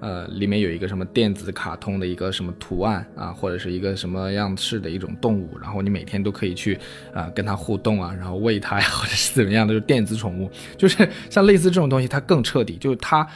[0.01, 6.79] 呃，里面有一个什么电子卡通的一个什么图案啊，或者是一个什么样式的一种动物，然后你每天都可以去
[7.15, 13.27] 啊跟它互动啊，然后喂它呀，或者是怎么样的，就是电子宠物，就是像类似这种东西，它更彻底，就是它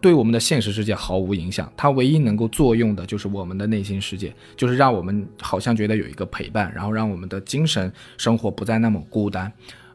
[0.00, 9.52] 对我们的现实世界毫无影响，它唯一能够作用的就是我们的内心世界，就是让我们好像觉得有一个陪伴，然后让我们的精神生活不再那么孤单。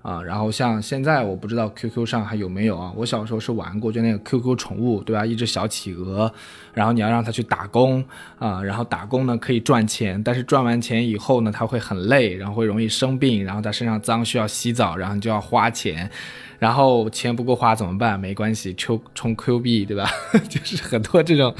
[0.08, 2.94] 啊，然后像现在我不知道 QQ 上还有没有啊？
[2.96, 5.26] 我小时候是玩过，就那个 QQ 宠物，对吧？
[5.26, 6.32] 一只小企鹅，
[6.74, 8.02] 然后你要让它去打工
[8.40, 16.10] 啊，然后打工呢可以赚钱，但是赚完钱以后呢，它会很累，然后会容易生病，然后它身上脏需要洗澡，然后你就要花钱，
[16.58, 18.18] 然后钱不够花怎么办？
[18.18, 20.10] 没关系，充充 Q 币，对吧？
[20.48, 21.54] 就是很多这种。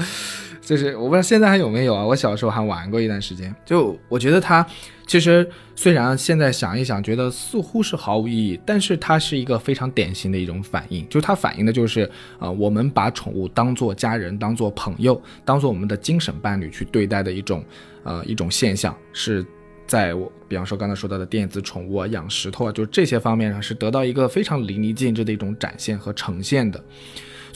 [0.68, 2.04] 就是我不知道现在还有没有啊？
[2.04, 3.54] 我小时候还玩过一段时间。
[3.64, 4.64] 就我觉得它
[5.06, 11.08] 其实虽然现在想一想，觉得似乎是毫无意义，但是它是一个非常典型的一种反应。
[11.08, 12.02] 就它反映的就是
[12.38, 17.64] 啊，我们把宠物当做家人、当做朋友、当做我们的精神伴侣去对待的一种
[18.02, 19.42] 呃一种现象，是
[19.86, 26.78] 在我比方说刚才说到的电子宠物啊、养石头啊，就这些方面上是得到一个非常淋漓尽致的一种展现和呈现的。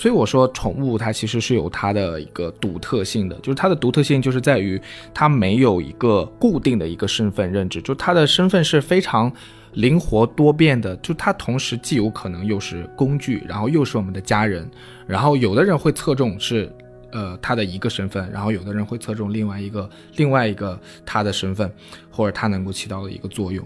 [0.02, 4.80] 所以我说，宠物它其实是有它的一个独特性的，就是它的独特性就是在于
[5.14, 9.32] 它没有一个固定的一个身份认知，就它的身份是非常
[9.74, 14.68] 灵活多变的，就它同时既有可能又是工具，然后又是我们的家人，
[15.06, 16.68] 然后有的人会侧重是，
[17.12, 21.72] 呃，他的一个身份，然后有的人会侧重另外一个另外一个他的身份，
[22.10, 23.64] 或者他能够起到的一个作用，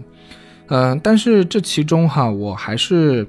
[0.67, 3.25] 嗯，但是这其中哈，我还是。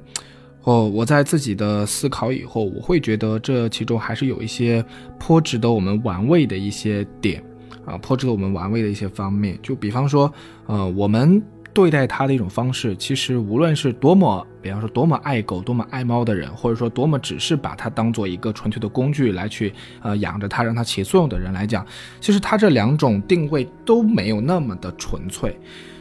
[0.68, 4.84] 哦，我在自己的思考以后，我会觉得这其中还是有一些
[5.18, 7.42] 颇值得我们玩味的一些点，
[7.86, 9.58] 啊，颇值得我们玩味的一些方面。
[9.62, 10.30] 就比方说，
[10.66, 11.42] 呃，我们。
[11.74, 21.86] 对待它的一种方式，其实无论是多么，比方说多么爱狗、多么爱猫的人，或者说多么只是把它当做一个纯粹的工具来去呃养着它，让它起作用的人来讲，
[22.20, 25.56] 其实它这两种定位都没有那么的纯粹。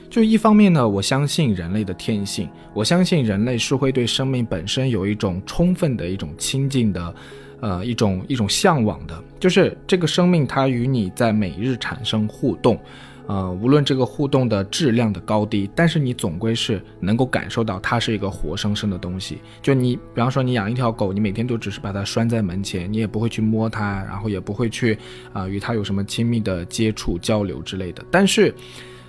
[0.09, 7.15] 就一方面呢，我相信人类的天性，我相信人类是会对生命本身有一种充分的一种亲近的，
[7.59, 12.79] 呃，一种一种向往的，就是这个生命它与你在每日产生互动。
[13.27, 19.39] 呃，无论这个互动的质量的高低，但是你总归是能够感受到它是一个活生生的东西。
[19.61, 24.97] 就你，比方说你养一条狗，你每天都只是把它拴在门前，你也不会去摸它，然后也不会去
[25.33, 28.01] 啊与它有什么亲密的接触交流之类的。
[28.09, 28.55] 但是，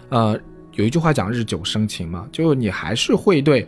[0.09, 0.37] 呃，
[0.79, 3.67] 有一句话讲日久生情嘛，就你还是会对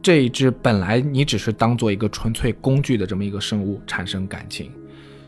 [0.00, 4.70] 这一只本来你只是当做一个纯粹工具的这么一个生物产生感情。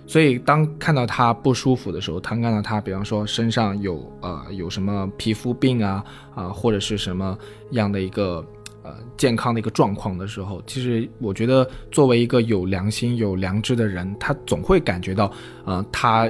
[0.07, 6.03] 所以，当看到它不舒服的时候，当看到它，比方说身上有呃有什么皮肤病啊
[6.35, 7.37] 啊，或者是什么
[7.73, 8.43] 样的一个
[8.83, 15.31] 呃健康的一个状况的时候，其实我觉得作为一个有良心、有良知的人，他总会感觉到，
[15.67, 16.27] 呃，他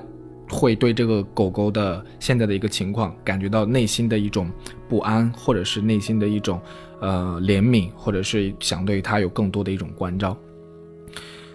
[0.49, 4.51] 会对这个狗狗的现在的一个情况感觉到内心的一种
[4.89, 6.61] 不安，或者是内心的一种
[7.01, 10.37] 呃怜悯，或者是想对它有更多的一种关照。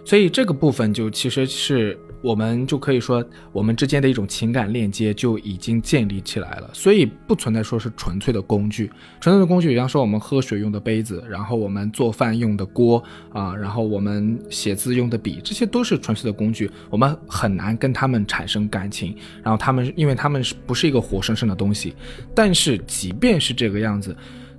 [0.06, 1.98] 所以这个部分就其实是。
[2.24, 8.90] 我们就可以说，我们之间的一种情感链接就已经建立起来了，所以不存在说是纯粹的工具。
[9.20, 16.72] 纯粹的工具，比方说我们喝水用的杯子，然后我们做饭用的锅啊，然后我们写字用的笔，这些都是纯粹的工具。
[16.90, 21.94] 我们很难跟他们产生感情，然后他们，因为他们是不是一个活生生的东西？
[22.34, 24.16] 但是即便是这个样子。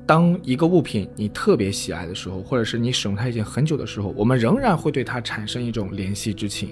[0.06, 6.68] 当一个物品你特别喜爱的时候，或者是你使用它已经很久的时候，我们仍然会对它产生一种怜惜之情，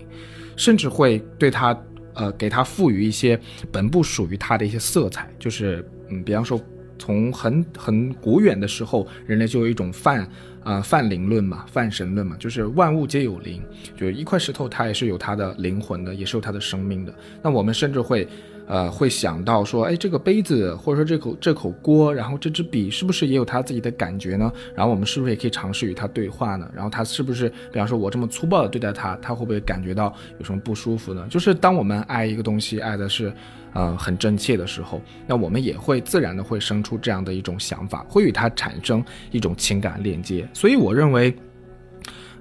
[0.56, 1.76] 甚至会对它，
[2.14, 3.38] 呃，给它赋予一些
[3.70, 5.28] 本不属于它的一些色彩。
[5.38, 6.60] 就是，嗯，比方说，
[6.98, 10.28] 从很很古远的时候，人类就有一种泛，
[10.64, 13.62] 呃，泛灵论嘛，泛神论嘛，就是万物皆有灵，
[13.96, 17.14] 就是一块石头它也是有它的灵魂的，也是有它的生命的。
[17.42, 18.28] 那我们甚至会。
[18.72, 24.50] 呃，会想到说，哎，这个杯子或者说这口这口锅，然后这支笔是不是也有他自己的感觉呢？
[24.74, 26.66] 然后我们是不是也可以尝试与他对话呢？
[26.74, 31.26] 然后他是不是，比方说我这么粗暴的对待他，他会不会感觉到有什么不舒服呢？
[31.28, 33.30] 就是当我们爱一个东西，爱的是，
[33.74, 40.48] 呃，很真切的时候，那我们也会自然的会生出这样的一种想法，会与它产生一种情感链接。
[40.54, 41.36] 所以我认为，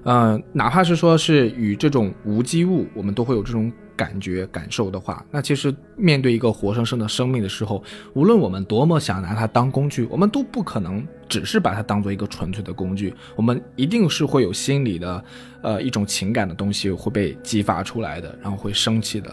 [0.04, 3.72] 呃，哪怕是说是与这种无机物，我们都会有这种。
[3.94, 7.84] 感觉感受的话，那其实面对一个活生生的生命的时候，
[8.14, 15.24] 无论我们多么想拿它当工具，我们都不可能只是把它当做一个纯粹的工具，我们一定是会有心理的，
[15.62, 19.32] 呃，一种情感的东西会被激发出来的，然后会生气的，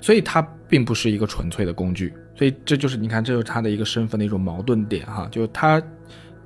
[0.00, 5.80] 所以它并不是一个纯粹的工具，所以这就是你看，这就是它的一个身份的一种矛盾点哈，就是它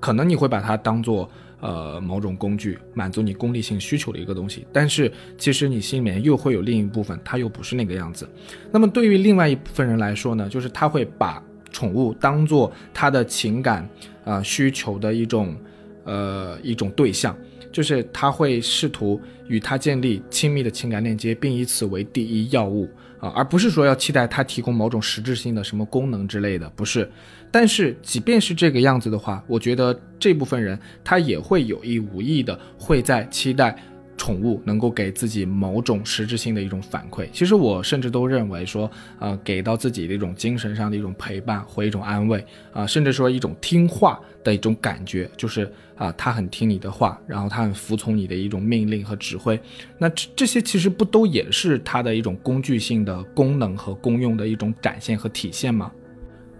[0.00, 1.30] 可能你会把它当做。
[1.60, 8.28] 呃，某种工具满足你功利性需求的一个东西，但是其实你心里面又会有另一部分，它又不是那个样子。
[8.70, 11.42] 那么对于另外一部分人来说呢，就是他会把
[11.72, 13.88] 宠物当做他的情感
[14.24, 15.56] 啊需求的一种
[16.04, 17.36] 呃一种对象，
[17.72, 22.88] 就是他会试图与他建立亲密的情感链接，并以此为第一要务
[23.20, 27.10] 啊，而不是说要期待他提供某种实质性的什么功能之类的，不是。
[27.50, 33.74] 但是，即便是这个样子的话，我觉得这部分人他也会有意无意的会在期待
[34.18, 37.26] 宠物能够给自己某种实质性的一种反馈。
[37.32, 49.58] 其实我甚至都认为说，呃，给到自己的一种精神上的一种陪伴或一种安慰啊，甚至说一种听话的一种感觉，就是啊，他很听你的话，然后他很服从你的一种命令和指挥。
[49.96, 55.90] 那这这些其实不都也是它的一种工具性的功能和功用的一种展现和体现吗？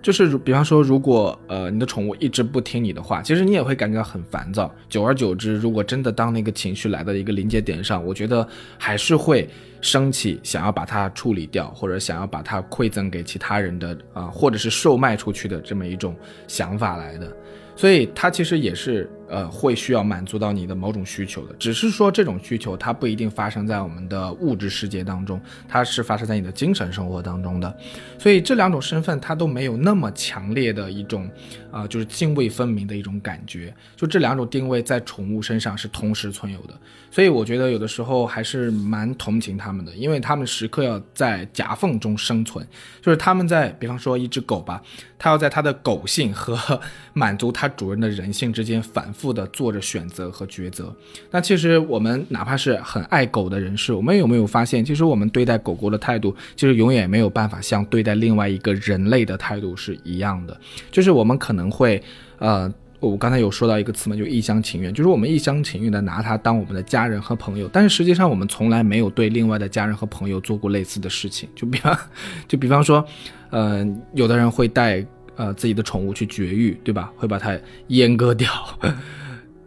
[0.09, 4.75] 就是比方说，如果呃你的宠物一直不听你的话，其实你也会感觉到很烦躁。
[4.88, 9.47] 久而久之，如果真的当那个情绪来到一个临界点上，我觉得还是会
[9.83, 16.16] 升起想要把它处理掉，或者想要把它馈赠给其他人的啊，或者是售卖出去的这么一种
[16.47, 17.31] 想法来的。
[17.77, 27.76] 所以它其实也是呃会需要满足到你的某种需求的，只是说这种需求它不一定发生在我们的物质世界当中，它是发生在你的精神生活当中的。
[28.18, 31.30] 所以这两种身份它都没有那么强烈的一种
[31.70, 33.74] 啊，就是泾渭分明的一种感觉。
[33.96, 36.74] 就这两种定位在宠物身上是同时存有的。
[37.10, 42.66] 所以我觉得有的时候还是蛮同情他们的，因为他们时刻要在夹缝中生存，
[43.00, 44.82] 就是他们在比方说一只狗吧。
[45.20, 46.80] 它要在它的狗性和
[47.12, 50.94] 满足它主人的人性之间反复的做着选择和抉择。
[51.31, 60.56] 那其实我们哪怕是很爱狗的人士，我们有没有发现，其实我们对待狗狗的态度，其实永远没有办法像对待另外一个人类的态度是一样的。
[60.90, 62.02] 就是我们可能会，
[62.38, 62.73] 呃。
[63.00, 71.48] 我刚才有说到一个词嘛，就一厢情愿，就是我们一厢情愿的拿它当我们的家人和朋友，但是实际上我们从来没有对另外的家人和朋友做过类似的事情。
[71.54, 71.96] 就比方，
[72.48, 73.06] 就比方说，
[73.50, 75.06] 呃，有的人会带
[75.38, 77.10] 呃自己的宠物去绝育，对吧？
[77.16, 77.58] 会把它
[77.88, 78.50] 阉割掉。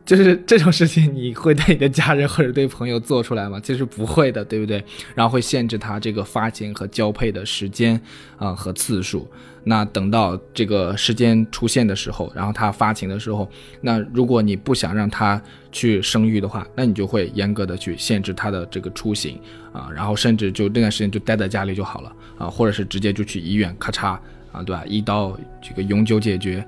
[0.03, 3.59] 就是这种事情，你会对你的家人或者对朋友做出来吗？
[3.63, 4.83] 其实不会的，对不对？
[5.15, 7.99] 然后会限制它这个发情和交配的时间
[8.37, 9.25] 啊和次数。
[9.63, 13.49] 那等到这个时间出现的时候，然后它发情的时候，
[13.79, 15.41] 那如果你不想让它
[15.71, 19.39] 去生育的话，那你就会严格的去限制它的这个出行
[19.71, 24.17] 啊，然后甚至就那段时间就待在家里就好了啊，或者是直接就去医院，咔嚓
[24.51, 24.83] 啊，对吧？
[24.85, 26.65] 一刀这个永久解决。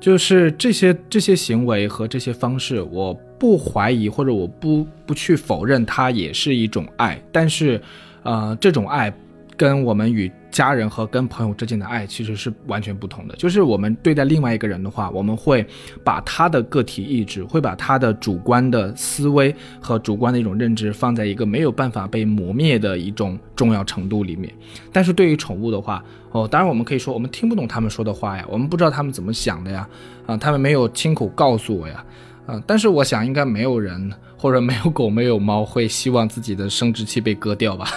[0.00, 7.20] 就是这些这些行为和这些方式，我不怀疑或者我不不去否认，它也是一种爱。
[7.32, 7.82] 但是，
[8.22, 9.12] 呃，这种爱
[9.56, 13.36] 跟我们与家人和跟朋友之间的爱其实是完全不同的。
[13.36, 15.66] 就是我们对待另外一个人的话，我们会
[16.02, 24.52] 把他的个体意志，会把他的主观的思维和主观的一种认知放在一个没有办法被磨灭的一种重要程度里面。
[24.92, 29.88] 但是对于宠物的话，哦，当然我们可以说我们听不懂他们说的话呀，我们不知道他们怎么想的呀，
[30.26, 32.04] 啊，他们没有亲口告诉我呀，
[32.46, 37.88] 啊，但是我想应该没有人或者没有狗没有猫会希望自己的生殖器被割掉吧，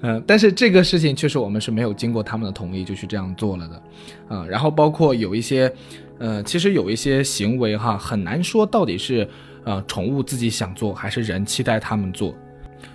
[0.00, 3.82] 嗯，但是这个事情确实我们是没有经过他们的同意就去这样做了的，
[4.36, 5.72] 啊，然后包括有一些，
[6.18, 9.28] 呃，其实有一些行为哈很难说到底是
[9.64, 12.34] 呃宠物自己想做还是人期待他们做。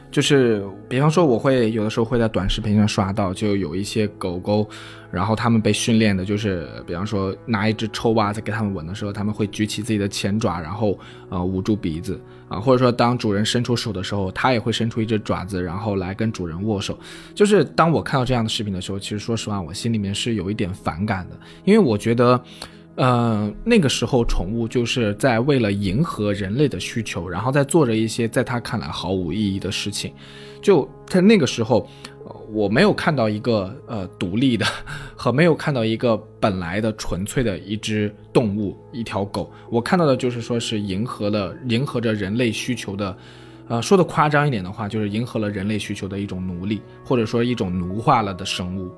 [0.09, 4.69] 就是，比方说，我会有的时候会在短视频上刷到，就有一些狗狗，
[5.09, 10.95] 然后他们被训练的，就是比方说拿一只臭袜子给他们吻的时候，他们会举起自己的前爪，然后
[11.29, 12.21] 呃捂住鼻子
[12.53, 16.97] 啊，或者说当主人伸出手的时候，它也会伸出一只爪子，然后来跟主人握手。
[17.33, 22.41] 就是当我看到这样的视频的时候，其实说实话，我心里面是有一点反感的，因为我觉得。
[22.95, 30.13] 呃，那个时候宠物就是在为了迎合人类的需求，然后在做着一些在他看来毫无意义的事情。
[30.61, 31.89] 就在那个时候，
[32.51, 34.65] 我没有看到一个呃独立的，
[35.15, 39.51] 和没有看到一个本来的纯粹的一只动物，一条狗。
[39.69, 43.15] 我看到的就是说是迎合了迎合着人类需求的，
[43.67, 48.91] 呃，说的夸张一点的话，就是迎合了人类需求的一种奴隶，或者说一种奴化了的生物。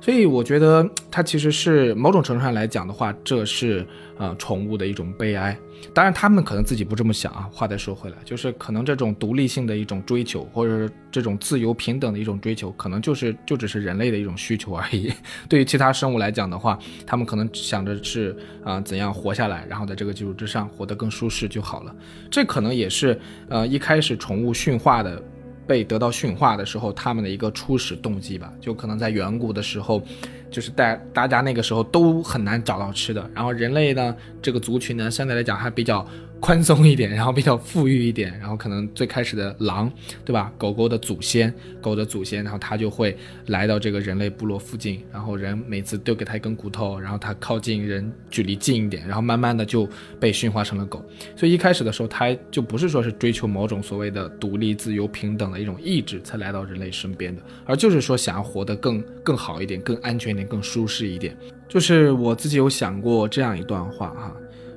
[0.00, 3.84] 所以我觉得它其实是某种程度上来讲的话，这是
[4.18, 5.56] 呃宠物的一种悲哀。
[5.92, 7.48] 当然，他们可能自己不这么想啊。
[7.52, 15.12] 话再说回来，就是可能这种独立性的一种追求，或者是这种自由平等的一种追求，可能就是就只是人类的一种需求而已。
[15.48, 18.34] 对于其他生物来讲的话，他们可能想着是
[18.64, 21.94] 啊怎样活下来，然后在这个基础之上活得更舒适就好了。
[22.30, 23.18] 这可能也是
[23.48, 25.22] 呃一开始宠物驯化的。
[25.66, 30.02] 被得到驯化的时候，他们的一个初始动机吧，就可能在远古的时候，
[30.50, 36.06] 就是大大家那个时候都很难找到吃的，然后人类呢，这个族群呢，相对来讲还比较。
[36.38, 39.90] 宽松一点，然后比较富裕一点，然后可能最开始的狼，
[40.24, 40.52] 对吧？
[40.58, 43.16] 狗狗的祖先，狗的祖先，然后它就会
[43.46, 49.88] 来到这个人类部落附近，然后人每次丢给它一根骨头，然后它靠近人距离近一点，然后慢慢的就
[50.20, 51.04] 被驯化成了狗。
[51.34, 61.36] 所以一开始的时候，它就不是说是追求某种所谓的独立、自由、平等的一种意志才来到人类身边的，而就是说想要活得更更好一点、更安全一点、更舒适一点。
[61.68, 64.36] 就是我自己有想过这样一段话哈。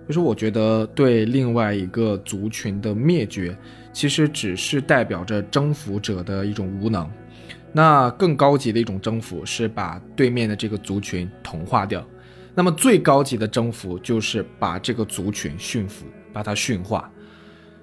[0.10, 3.55] 就是我觉得，对另外一个族群的灭绝，
[3.93, 7.07] 其实只是代表着征服者的一种无能。
[7.72, 12.03] 那更高级的一种征服是把对面的这个族群同化掉。
[12.55, 17.07] 那么最高级的征服就是把这个族群驯服，把它驯化。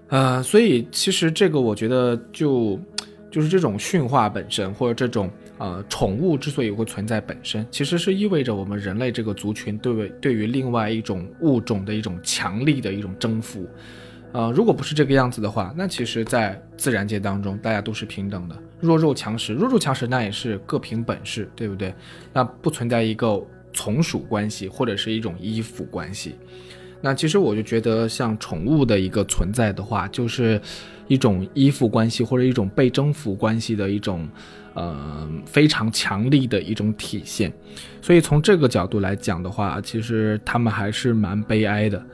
[0.08, 2.76] 呃，所以其实这个我觉得就
[3.30, 5.30] 就是这种驯化本身，或者这种。
[5.58, 13.66] 呃，宠物之所以会存在本身，其实是意味着我们人类这个族群对为对于另外一种物种的一种强力的一种征服。
[14.32, 21.94] 呃，如果不是这个样子的话，那其实，在自然界当中，大家都是平等的，弱肉强食，弱肉强食，那也是各凭本事，对不对？
[22.34, 23.42] 那不存在一个
[23.72, 26.34] 从属关系或者是一种依附关系。
[27.00, 30.60] 那其实我就觉得，像宠物的一个存在的话，就是
[31.08, 34.28] 一种依附关系或者一种被征服关系的一种。
[34.76, 37.50] 呃，非常强力的一种体现，
[38.02, 42.04] 所以从这个角度来讲的话，其实他们还是蛮悲哀的。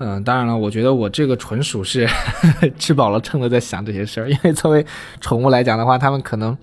[0.00, 2.08] 嗯，当然了，我觉得我这个纯属是
[2.76, 4.84] 吃饱了撑的在想这些事儿，因为作为
[5.20, 6.56] 宠物来讲的话，他们可能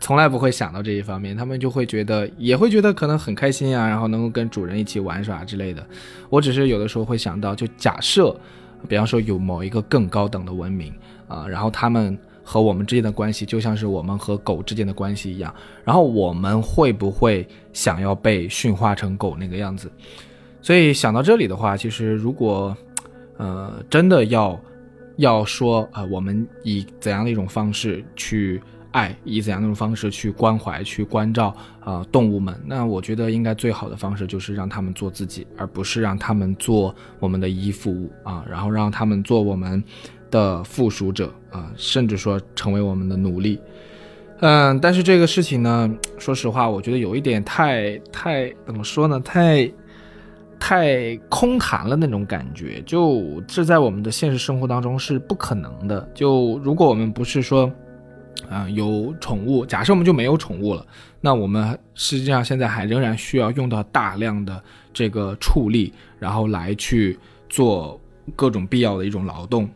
[0.00, 5.82] 从来不会想到这一方面，他们就会觉得，也会觉得可能很开心啊，然后能够跟主人一起玩耍之类的。
[6.28, 8.38] 我只是有的时候会想到，就假设，
[8.86, 10.92] 比方说有某一个更高等的文明
[11.26, 12.18] 啊，然后他们
[12.50, 19.92] 和我们之间的关系就像是我们和狗之间的关系一样，然后我们会不会想要被驯化成狗那个样子？
[20.62, 22.74] 所以想到这里的话，其实如果，
[23.36, 24.58] 呃，真的要
[25.16, 28.62] 要说啊，我们以怎样的一种方式去。
[28.90, 32.58] 爱以怎样的方式去关怀、去关照啊动物们？
[32.64, 39.84] 那我觉得应该最好的方式就是让他们做自己，而不是让他们做我们的依附物啊，然后让他们做我们
[40.30, 43.60] 的附属者啊，甚至说成为我们的奴隶。
[44.40, 49.20] 嗯，但是这个事情呢，说实话，我觉得有一点太太怎么说呢？
[49.20, 49.70] 太
[50.58, 56.08] 太空谈了那种感觉，就这在我们的现实生活当中是不可能的。
[56.14, 57.70] 就如果我们不是说。
[58.48, 59.66] 啊，有宠物。
[59.66, 60.86] 假设我们就没有宠物了，
[61.20, 67.18] 那我们实际上现在还仍然需要用到大量的这个畜力，然后来去
[67.50, 68.00] 做
[68.36, 69.68] 各种必要的一种劳动，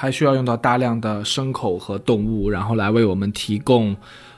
[0.00, 3.94] 还需要用到大量的牲口和动物，然后来为我们提供，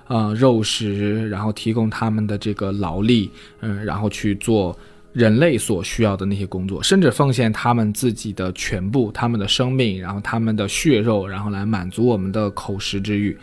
[0.09, 4.77] 呃，肉食，然后提供他们的这个劳力，嗯，然后去做。
[5.15, 13.37] 人类所需要的那些工作，甚至奉献他们自己的全部、他们的生命，然后他们的血肉，然后来满足我们的口食之欲。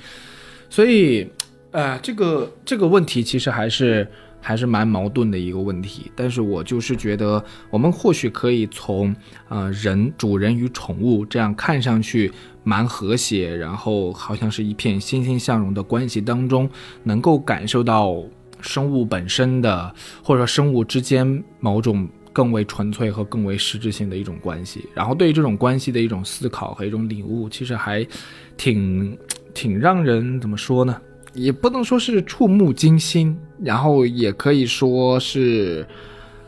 [0.67, 1.29] 所以，
[1.69, 4.07] 呃，这个这个问题其实还是
[4.41, 6.11] 还是蛮矛盾的一个问题。
[6.15, 9.15] 但是我就是觉得，我们或许可以从
[9.47, 12.31] 呃人、主人与宠物这样看上去
[12.63, 16.69] 蛮和谐，然后好像是一片欣欣向荣的关系当中，
[17.03, 18.23] 能够感受到。
[18.61, 28.05] 生物本身的，或者说生物之间某种更为纯粹和更为实质性的一种关系，然后对于这种关系的一种思考和一种领悟，其实还
[28.57, 29.17] 挺
[29.53, 30.99] 挺让人怎么说呢？
[31.33, 35.85] 也不能说是触目惊心，然后也可以说是，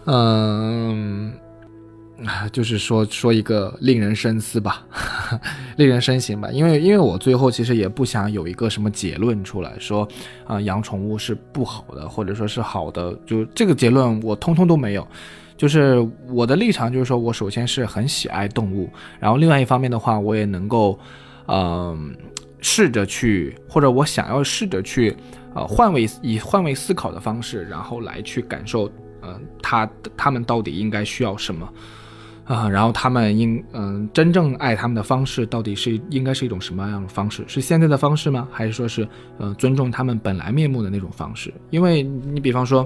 [0.06, 1.32] 嗯。
[2.24, 4.86] 啊，就是说说一个令人深思吧，
[5.78, 6.52] 令人深省吧。
[6.52, 10.08] 因为因为我最后其实也不想有一个什么结论出来说，
[10.46, 15.08] 啊，养宠物是不好的，或者说是好的，就这个结论我通通都没有。
[15.58, 18.88] 就是我的立场就是说我首先是很喜爱动物，
[19.20, 21.00] 然后另外一方面的话，我也能够，
[21.48, 22.16] 嗯，
[22.62, 25.16] 试着去，或者我想要试着去，
[25.54, 28.90] 呃，换位以换位思考的方式，然后来去感受，
[29.22, 31.68] 嗯，他他们到底应该需要什么。
[32.46, 37.44] 啊，然后他们应嗯，真正爱他们的方式到底是应该是一种什么样的方式？
[37.48, 38.46] 是现在的方式吗？
[38.52, 39.08] 还是说是
[39.38, 41.54] 呃尊重他们本来面目的那种方式？
[41.70, 42.86] 因为你比方说，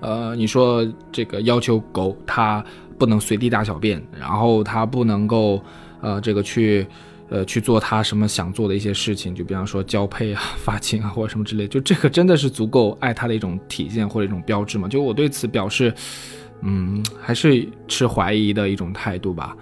[0.00, 2.64] 呃，你说这个要求狗它
[2.96, 5.62] 不能随地大小便，然后它不能够
[6.00, 6.86] 呃这个去
[7.28, 14.88] 呃去做他什么想做的一些事情，就比方说交配啊、 发情啊或者什么之类，就这个真的是足够爱他的一种体现或者一种标志吗？
[14.88, 15.92] 就我对此表示。
[16.66, 19.54] 嗯，还是持怀疑的一种态度吧。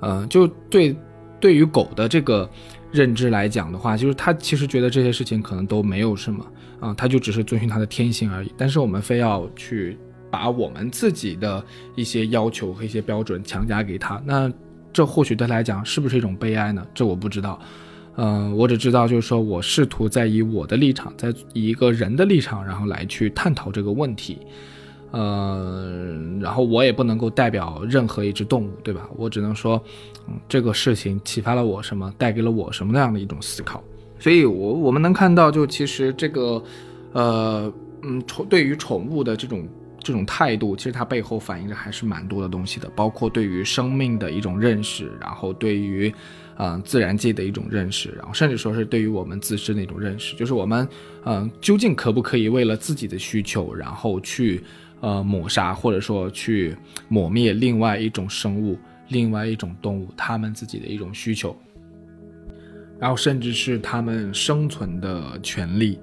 [0.00, 0.96] 呃，就对，
[1.38, 2.50] 对于狗的这个
[2.90, 6.44] 认知来讲的话，就是他其实觉得这些事情可能都没有什么
[6.80, 8.52] 啊，他就只是遵循他的天性而已。
[8.56, 9.96] 但是我们非要去
[10.28, 14.50] 把我们自己的一些要求和一些标准强加给他，那
[14.92, 16.86] 这或许对他来讲是不是一种悲哀呢？
[16.94, 17.58] 这我不知道。
[18.16, 24.38] 嗯，我只知道就是说我试图在以我的立场，在以一个人的立场，然后来去探讨这个问题。
[25.12, 29.08] 呃，然后我也不能够代表任何一只动物，对吧？
[29.16, 29.82] 我只能说，
[30.48, 33.82] 这个事情启发了我什么，带给了我什么那样的一种思考。
[34.18, 36.62] 所以，我我们能看到，就其实这个，
[37.12, 37.72] 呃，
[38.02, 39.66] 嗯，宠对于宠物的这种
[40.02, 46.12] 这种态度，其实它背后反映着还是蛮多的东西的，包括对于生命的一种认识，然后对于，
[46.56, 50.88] 嗯，自然界的一种认识，然后甚至说是对于我们自身的一种认识，就是我们，
[51.24, 54.62] 嗯，究竟可不可以为了自己的需求，然后去。
[55.02, 56.76] 呃，抹杀或者说去
[57.08, 58.78] 抹灭另外一种生物、
[59.08, 61.56] 另外一种动物，他们自己的一种需求，
[62.98, 65.98] 然后甚至是他们生存的权利。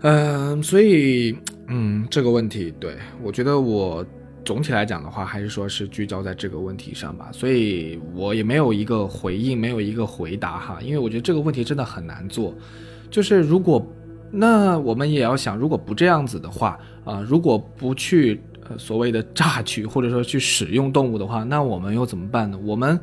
[0.00, 1.36] 嗯，所以，
[1.68, 4.04] 嗯，这个问题，对我觉得我
[4.44, 7.28] 总体来讲的话，还是说是聚焦在这个问题上吧。
[7.32, 12.54] 所以我也没有一个回应，没有一个回答哈，因为我觉得这个问题真的很难做，
[13.10, 13.86] 就是如果。
[14.30, 18.38] 那我们也要想，如果不这样子的话，啊，如果不去
[18.76, 22.58] 所谓的榨取或者说去使用动物的话，那我们又怎么办呢？
[22.62, 23.00] 我们，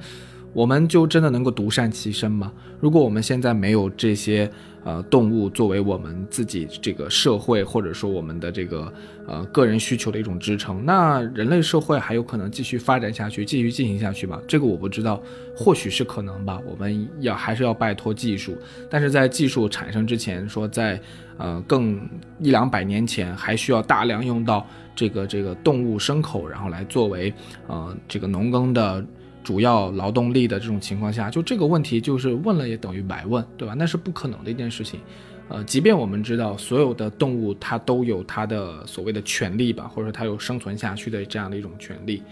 [0.54, 2.54] 我们就真的能够独善其身吗？
[2.80, 4.48] 如果我们现在没有这些
[4.86, 8.94] 呃动物作为我们自己这个社会或者说我们的这个
[9.28, 10.86] 呃个人需求的一种支撑。
[10.86, 14.40] 那人类社会还有可能继续发展下去，继续进行下去吗？
[14.48, 15.22] 这个我不知道，
[15.54, 16.62] 或许是可能吧。
[16.66, 18.56] 我们要还是要拜托技术，
[18.90, 21.02] 但是在技术产生之前，说在
[21.38, 22.00] 呃更
[22.40, 24.66] 一两百年前，还需要大量用到
[24.96, 27.34] 这个这个动物牲口，然后来作为
[27.68, 29.04] 呃这个农耕的。
[29.46, 33.76] 主要劳动力的这种情况下，就这个问题就是问了也等于白问，对吧？
[33.78, 35.00] 那是不可能的一件事情。
[35.48, 42.24] 呃，即便我们知道所有的动物它都有它的所谓的权利吧，或者说它有生存下去的这样的一种权利，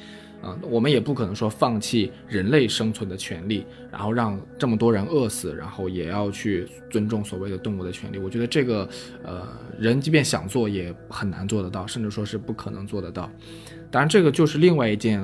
[0.42, 8.18] 啊，我们也不可能说放弃人类生存的权利，然后让这么多人饿死，然后也要去尊重所谓的动物的权利。
[8.18, 8.90] 我觉得这个，
[9.24, 9.48] 呃，
[9.78, 13.30] 人即便想做也很难做得到，甚至说是不可能做得到。
[13.92, 15.24] 当然，这个就是另外一件。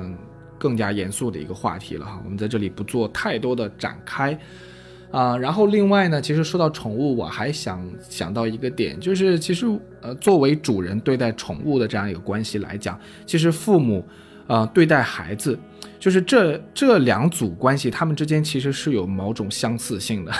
[0.60, 4.38] 更加严肃的一个话题了哈，我们在这里不做太多的展开，
[5.10, 9.66] 啊，然后另外呢，其实说到宠物，我还想想到一个点，就是其实
[10.02, 14.04] 呃，作为主人对待宠物的这样一个关系来讲，其实父母，
[14.46, 15.58] 啊，对待孩子，
[16.00, 20.32] 就是这这两组关系，他们之间其实是有某种相似性的，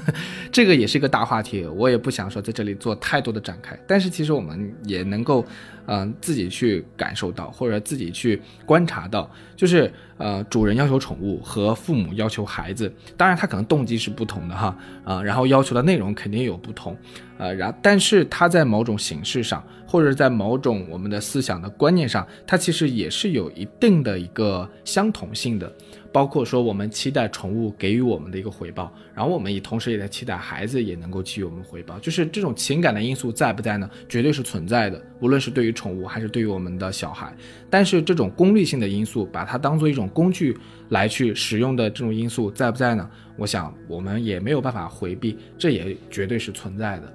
[0.50, 5.44] 这个也是一个大话题，我也不想说在这里做太多的展开，但是其实我们也能够。
[5.90, 16.94] 嗯，自己去感受到，或者自己去观察到，就是呃，主人要求宠物和父母要求孩子，当然他可能动机是不同的哈，啊，然后要求的内容肯定有不同，
[17.38, 25.72] 呃，然但是他在某种形式上，或者在某种我们的思想的观念上，它其实也是有一定的一个相同性的。
[26.10, 33.88] 包括说我们期待宠物给予我们的一个回报，然后我们也同时也在期待孩子也能够给予我们回报，就是这种情感的因素在不在呢？
[34.08, 37.32] 绝对是存在的，无论是对于宠物还是对于我们的小孩。
[37.68, 40.56] 但是这种功利性的因素，把它当做一种工具
[40.88, 43.08] 来去使用的这种因素在不在呢？
[43.36, 47.12] 我想我们也没有办法回避，这也绝对是存在的。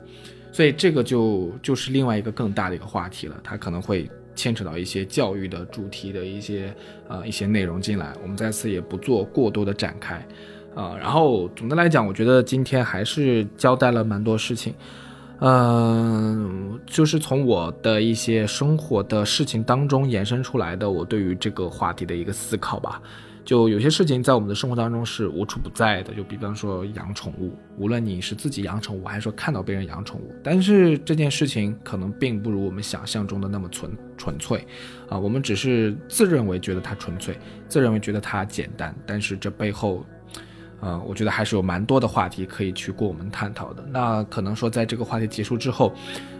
[0.53, 4.09] 所以这个就就是另外一个更大的一个话题了，它可能会。
[4.35, 6.73] 牵扯到一些教育的主题的一些
[7.07, 10.27] 呃一些内容进来，我们在此也不做过多的展开，
[10.73, 14.73] 啊，然后总的来讲，我觉得今天还是交代了蛮多事情，
[15.37, 22.99] 嗯，就是从我的一些生活的事情当中延伸出来的，我对于这个话题的一个思考吧。
[23.45, 34.65] 就有些事情在我们的生活当中是无处不在的，就比方说养宠物，无论你是自己养宠物，还是说看到别人养宠物，但是这件事情可能并不如我们想象中的那么纯纯粹，
[35.09, 37.37] 啊，我们只是自认为觉得它纯粹，
[37.67, 40.05] 自认为觉得它简单，但是这背后。
[40.85, 43.81] 呃，我觉得还是有蛮多的话题可以去过我们探讨的。
[43.89, 45.93] 那可能说，在这个话题结束之后，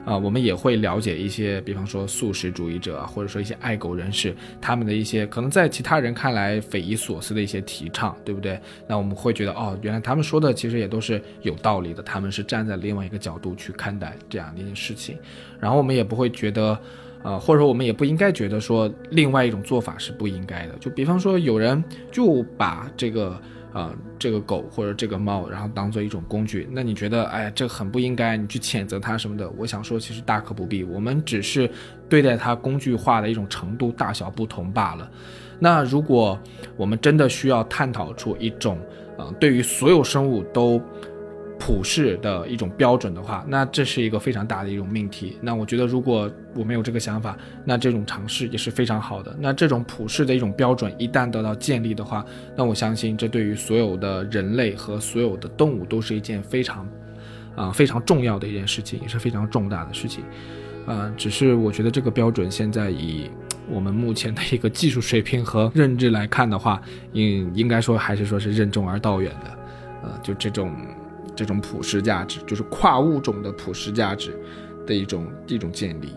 [0.06, 8.60] 啊，我们也会了解一些，比方说素食主义者，或者说一些爱狗人士，他们的一些可能在其他人看来匪夷所思的一些提倡，对不对？
[8.86, 15.18] 那我们会觉得，哦，原来他们说的其实也都是有道理的，他们是站在另外一个角度去看待这样的一件事情。
[15.60, 16.78] 然后我们也不会觉得，
[17.24, 20.76] 呃，或者说我们也不应该觉得说另外一种做法是不应该的。
[20.80, 21.82] 就比方说有人
[22.12, 23.39] 就把这个。
[23.74, 29.50] 啊，这个狗或者这个猫，然后当做一种工具，那你觉得，哎，这很不应该，你去谴责它什么的？
[29.58, 31.70] 我想说，其实大可不必，我们只是
[32.08, 35.10] 对待它工具化的一种程度大小不同罢了。
[35.60, 36.40] 那如果
[36.78, 38.78] 我们真的需要探讨出一种，
[39.18, 40.82] 呃，对于所有生物都。
[41.66, 45.38] 普世的一种标准的话，那这是一个非常大的一种命题。
[45.39, 49.34] 那我觉得，如果我没有这个想法，那这种尝试也是非常好的。
[49.39, 56.86] 那这种普世的一种标准一旦得到建立的话，那我相信这对于所有的人类和所有的动物都是一件非常，
[57.55, 60.22] 啊非常重要的一件事情，也是非常重大的事情。
[60.86, 63.32] 啊，只是我觉得这个标准现在以
[63.70, 66.82] 我们目前的一个技术水平和认知来看的话，
[67.14, 69.57] 应应该说还是说是任重而道远的。
[70.03, 70.76] 呃，就这种。
[71.36, 74.38] 这种普世价值，就是跨物种的普世价值
[74.86, 76.10] 的一种一种建立。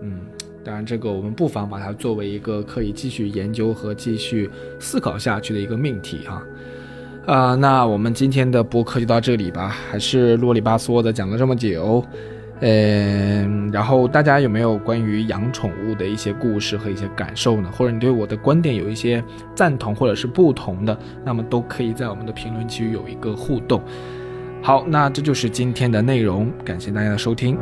[0.00, 0.20] 嗯，
[0.64, 6.42] 当然，这个我们不妨把它作为一个可以继续研究和继续思考下去的一个命题哈。
[7.26, 12.04] 啊，那我们今天的播客就到这里吧，还是啰里吧嗦的讲了这么久。
[12.64, 17.68] 嗯，然后大家有没有关于养宠物的一些故事和一些感受呢？
[17.72, 23.82] 或者你对我的观点有一些赞同或者是不同的，那么都可以在我们的评论区有一个互动。
[24.62, 27.58] 好那这就是今天的内容感谢大家的收听。